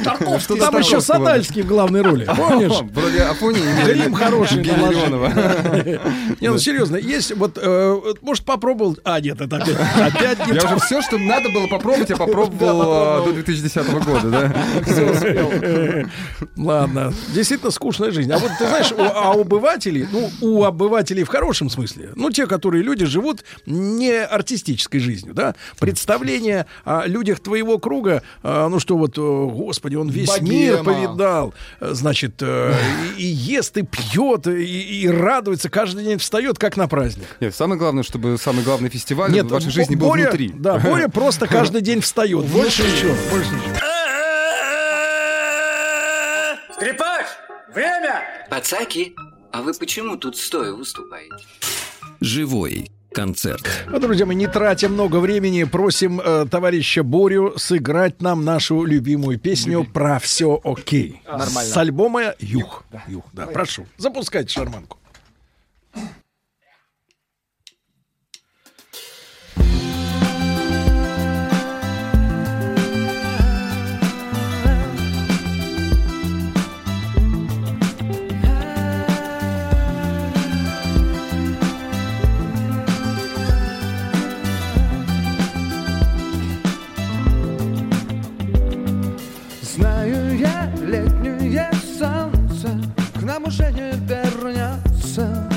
[0.04, 0.58] Тарковский.
[0.58, 1.00] Там еще.
[1.00, 2.28] Садальский в главной роли.
[2.36, 2.72] Помнишь?
[2.92, 4.62] Вроде Афони Грим хороший.
[4.62, 5.28] Леонова.
[6.40, 8.96] Не, ну серьезно, есть вот, э, вот, может, попробовал...
[9.04, 12.82] А, нет, это опять, опять не Я уже все, что надо было попробовать, я попробовал
[12.84, 16.06] а, до 2010 года, да?
[16.56, 18.30] Ладно, действительно скучная жизнь.
[18.32, 22.30] А вот ты знаешь, у, а у обывателей, ну, у обывателей в хорошем смысле, ну,
[22.30, 26.66] те, которые люди живут не артистической жизнью, да, представление
[27.06, 31.06] о людях твоего круга, а, ну, что вот, господи, он весь мир Богема.
[31.08, 32.74] повидал, э, значит, э,
[33.16, 37.26] и, и ест, и пьет, и, и радуется, каждый день встает, как на праздник.
[37.40, 40.52] Нет, самое главное, чтобы самый главный фестиваль Нет, в вашей жизни был Боря, внутри.
[40.54, 42.44] Да, Боря просто каждый день встает.
[42.46, 43.14] Больше ничего.
[43.30, 43.76] Больше ничего.
[46.74, 47.26] Скрипач!
[47.72, 48.22] Время!
[48.50, 49.14] Пацаки,
[49.52, 51.36] а вы почему тут стоя выступаете?
[52.20, 52.90] Живой.
[53.16, 53.66] Концерт.
[53.88, 59.38] Ну, друзья мои, не тратя много времени, просим э, товарища Борю сыграть нам нашу любимую
[59.38, 61.22] песню про все окей.
[61.26, 61.72] Нормально.
[61.72, 62.84] С альбома Юг.
[63.08, 63.86] Юг, да, прошу.
[63.96, 64.98] Запускайте шарманку.
[93.46, 95.48] Уже не вернется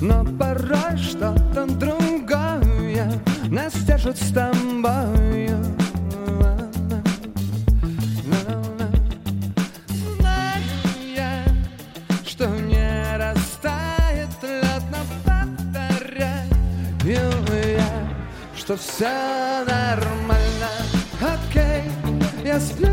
[0.00, 3.10] Но порой что-то другое
[3.48, 5.74] Нас держит с тобою
[18.64, 20.70] что все нормально,
[21.20, 21.82] окей.
[22.42, 22.88] Я сплю,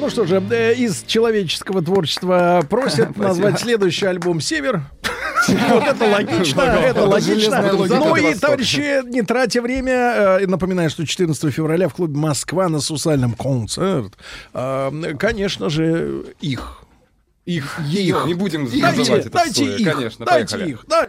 [0.00, 4.82] Ну что же, э, из человеческого творчества просят назвать следующий альбом «Север».
[5.48, 7.62] Вот это логично, это логично.
[7.88, 9.92] Ну и, товарищи, не тратя время,
[10.40, 14.14] э, напоминаю, что 14 февраля в клубе «Москва» на Сусальном концерт.
[14.52, 16.82] А, Конечно же, их.
[17.46, 18.26] Их, их.
[18.26, 20.70] Не будем Дайте, называть это дайте их, Конечно, дайте поехали.
[20.70, 20.84] их.
[20.88, 21.08] да.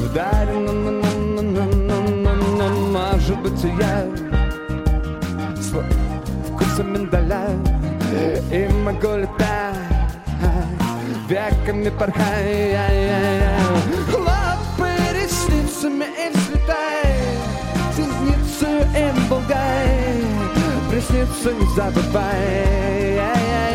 [0.00, 1.19] на на
[3.30, 4.06] Может быть я
[5.56, 5.72] С
[6.48, 7.46] вкусом миндаля
[8.50, 9.76] И могу летать
[11.28, 12.76] Веками порхай
[14.10, 17.14] Хлопай ресницами и взлетай
[17.96, 18.66] Ресницу
[18.98, 20.24] им болгай
[20.90, 23.69] Ресницу не забывай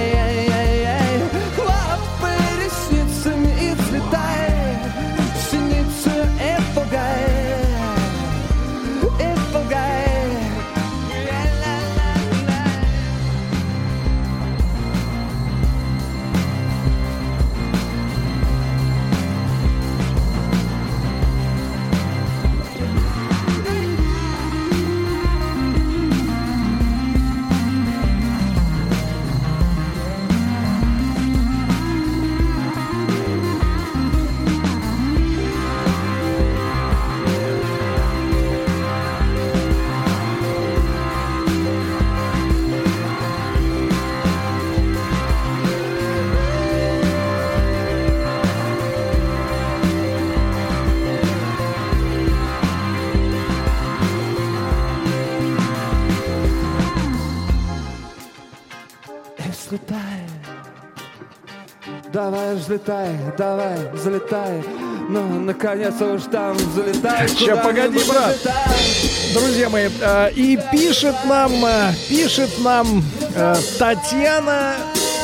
[62.56, 64.64] Давай взлетай, давай взлетай
[65.10, 68.36] Ну, наконец уж там взлетай Ща, погоди, брат.
[68.38, 69.34] взлетай.
[69.34, 73.04] Друзья мои, э, и пишет нам, э, пишет нам
[73.36, 74.76] э, Татьяна,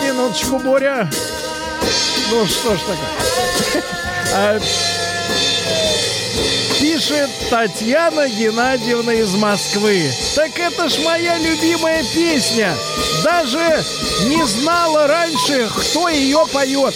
[0.03, 1.09] минуточку, Боря.
[2.31, 3.83] Ну что ж такое?
[4.35, 4.59] Э,
[6.79, 10.09] Пишет Татьяна Геннадьевна из Москвы.
[10.35, 12.73] Так это ж моя любимая песня.
[13.23, 13.83] Даже
[14.25, 16.95] не знала раньше, кто ее поет.